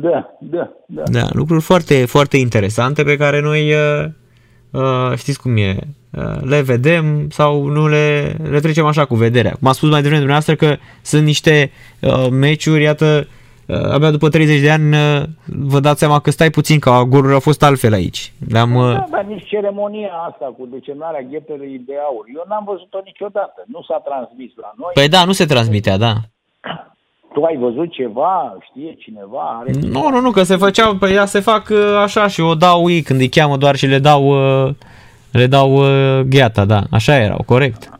Da, 0.00 0.36
da, 0.40 0.70
da. 0.86 1.02
Da, 1.10 1.28
lucruri 1.32 1.62
foarte, 1.62 2.04
foarte 2.04 2.36
interesante 2.36 3.02
pe 3.02 3.16
care 3.16 3.40
noi, 3.40 3.72
uh, 3.72 4.08
uh, 4.70 5.16
știți 5.16 5.40
cum 5.40 5.56
e, 5.56 5.76
uh, 6.10 6.40
le 6.42 6.60
vedem 6.60 7.28
sau 7.30 7.66
nu 7.66 7.88
le, 7.88 8.36
le 8.50 8.60
trecem 8.60 8.84
așa 8.84 9.04
cu 9.04 9.14
vederea. 9.14 9.52
Cum 9.58 9.68
a 9.68 9.72
spus 9.72 9.88
mai 9.88 10.02
devreme 10.02 10.24
dumneavoastră 10.24 10.54
că 10.54 10.76
sunt 11.02 11.24
niște 11.24 11.70
uh, 12.00 12.26
meciuri, 12.30 12.82
iată, 12.82 13.26
uh, 13.26 13.26
abia 13.66 14.10
după 14.10 14.28
30 14.28 14.60
de 14.60 14.70
ani 14.70 14.94
uh, 14.94 15.22
vă 15.44 15.80
dați 15.80 15.98
seama 15.98 16.18
că 16.20 16.30
stai 16.30 16.50
puțin, 16.50 16.78
că 16.78 16.90
golurile 17.08 17.34
au 17.34 17.40
fost 17.40 17.62
altfel 17.62 17.92
aici. 17.92 18.32
Le-am, 18.48 18.74
uh, 18.74 18.92
Da, 18.92 19.06
dar 19.10 19.24
nici 19.24 19.46
ceremonia 19.46 20.10
asta 20.30 20.54
cu 20.58 20.66
decernarea 20.66 21.26
ghetelui 21.30 21.82
de 21.86 21.94
aur, 22.08 22.24
eu 22.34 22.44
n-am 22.48 22.64
văzut-o 22.66 23.00
niciodată. 23.04 23.64
Nu 23.66 23.82
s-a 23.88 24.02
transmis 24.04 24.52
la 24.56 24.72
noi. 24.76 24.90
Păi 24.94 25.08
da, 25.08 25.24
nu 25.24 25.32
se 25.32 25.44
transmitea, 25.44 25.96
da. 25.96 26.12
Tu 27.32 27.42
ai 27.42 27.56
văzut 27.56 27.92
ceva? 27.92 28.56
Știe 28.70 28.94
cineva? 28.98 29.58
Are... 29.60 29.70
Nu, 29.80 30.08
nu, 30.08 30.20
nu, 30.20 30.30
că 30.30 30.42
se 30.42 30.56
făceau, 30.56 30.94
pe 30.94 31.12
ea 31.12 31.24
se 31.24 31.40
fac 31.40 31.68
uh, 31.70 31.96
așa 32.02 32.26
și 32.26 32.40
o 32.40 32.54
dau 32.54 32.90
ei 32.90 33.02
când 33.02 33.20
îi 33.20 33.28
cheamă 33.28 33.56
doar 33.56 33.76
și 33.76 33.86
le 33.86 33.98
dau, 33.98 34.22
uh, 34.66 34.74
le 35.32 35.46
dau 35.46 35.72
uh, 35.74 36.20
gheata, 36.20 36.64
da, 36.64 36.80
așa 36.90 37.16
erau, 37.16 37.42
corect. 37.46 37.95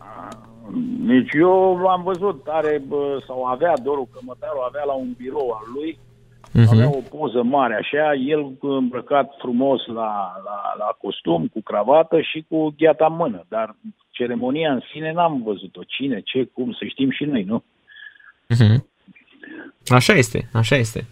Nici 1.05 1.33
eu 1.33 1.87
am 1.87 2.03
văzut, 2.03 2.47
are, 2.51 2.83
bă, 2.89 3.23
sau 3.27 3.45
avea 3.45 3.73
Doru 3.83 4.09
Cămătaru, 4.15 4.59
avea 4.69 4.85
la 4.85 4.93
un 4.93 5.13
birou 5.17 5.51
al 5.51 5.65
lui, 5.75 5.99
Mhm. 6.53 6.69
avea 6.73 6.89
o 6.89 7.17
poză 7.17 7.43
mare 7.43 7.75
așa, 7.75 8.15
el 8.15 8.53
îmbrăcat 8.61 9.31
frumos 9.39 9.87
la, 9.87 10.33
la, 10.45 10.75
la 10.79 10.97
costum, 11.01 11.47
cu 11.47 11.61
cravată 11.63 12.21
și 12.21 12.45
cu 12.49 12.75
gheata 12.79 13.07
în 13.11 13.15
mână, 13.17 13.45
dar 13.49 13.77
ceremonia 14.11 14.73
în 14.73 14.81
sine 14.93 15.13
n-am 15.13 15.43
văzut-o. 15.45 15.81
Cine, 15.87 16.21
ce, 16.25 16.45
cum, 16.53 16.73
să 16.73 16.85
știm 16.85 17.11
și 17.11 17.25
noi, 17.25 17.43
nu? 17.43 17.63
Mhm. 18.49 18.87
Așa 19.89 20.13
este, 20.13 20.49
așa 20.53 20.77
este. 20.77 21.07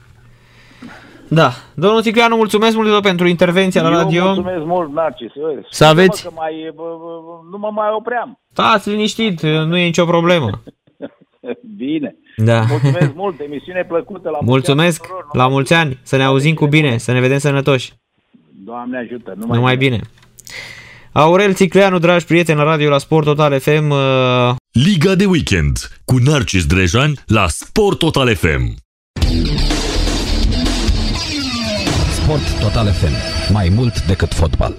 Da, 1.28 1.50
domnul 1.74 2.02
Ticleanu, 2.02 2.36
mulțumesc 2.36 2.74
mult 2.74 2.86
de 2.86 2.92
tot 2.92 3.02
pentru 3.02 3.26
intervenția 3.26 3.82
la 3.82 3.88
eu 3.90 3.94
radio. 3.96 4.24
mulțumesc 4.24 4.64
mult, 4.64 4.92
Narcis. 4.92 5.32
Să 5.70 5.84
aveți- 5.84 6.18
Scuze-mă 6.18 6.40
Că 6.40 6.40
mai, 6.40 6.72
bă, 6.74 6.82
bă, 6.82 7.40
nu 7.50 7.58
mă 7.58 7.70
mai 7.72 7.88
opream. 7.92 8.38
Stați 8.56 8.88
liniștit, 8.90 9.40
nu 9.42 9.76
e 9.76 9.84
nicio 9.84 10.04
problemă. 10.04 10.62
Bine. 11.76 12.14
Da. 12.36 12.64
Mulțumesc 12.68 13.14
mult, 13.14 13.40
emisiune 13.40 13.84
plăcută. 13.88 14.28
La 14.28 14.38
mulți 14.40 14.50
Mulțumesc, 14.50 15.00
ani 15.02 15.08
tuturor, 15.08 15.24
la 15.32 15.42
numai 15.42 15.52
mulți 15.54 15.72
ani, 15.72 15.98
să 16.02 16.16
ne 16.16 16.22
auzim 16.24 16.54
cu 16.54 16.66
bine, 16.66 16.98
să 16.98 17.12
ne 17.12 17.20
vedem 17.20 17.38
sănătoși. 17.38 17.92
Doamne 18.64 18.98
ajută. 18.98 19.34
Numai, 19.36 19.56
Numai 19.56 19.76
bine. 19.76 20.00
Aurel 21.12 21.54
Țicleanu, 21.54 21.98
dragi 21.98 22.24
prieteni, 22.24 22.58
la 22.58 22.64
radio 22.64 22.88
la 22.88 22.98
Sport 22.98 23.24
Total 23.24 23.60
FM. 23.60 23.90
uh, 23.90 24.54
Liga 24.72 25.14
de 25.14 25.24
weekend 25.26 25.78
cu 26.04 26.16
Narcis 26.18 26.66
Drejan 26.66 27.12
la 27.26 27.46
Sport 27.48 27.98
Total 27.98 28.34
FM. 28.34 28.74
Sport 32.12 32.60
Total 32.60 32.86
FM. 32.92 33.12
Mai 33.52 33.68
mult 33.68 34.02
decât 34.06 34.32
fotbal. 34.34 34.74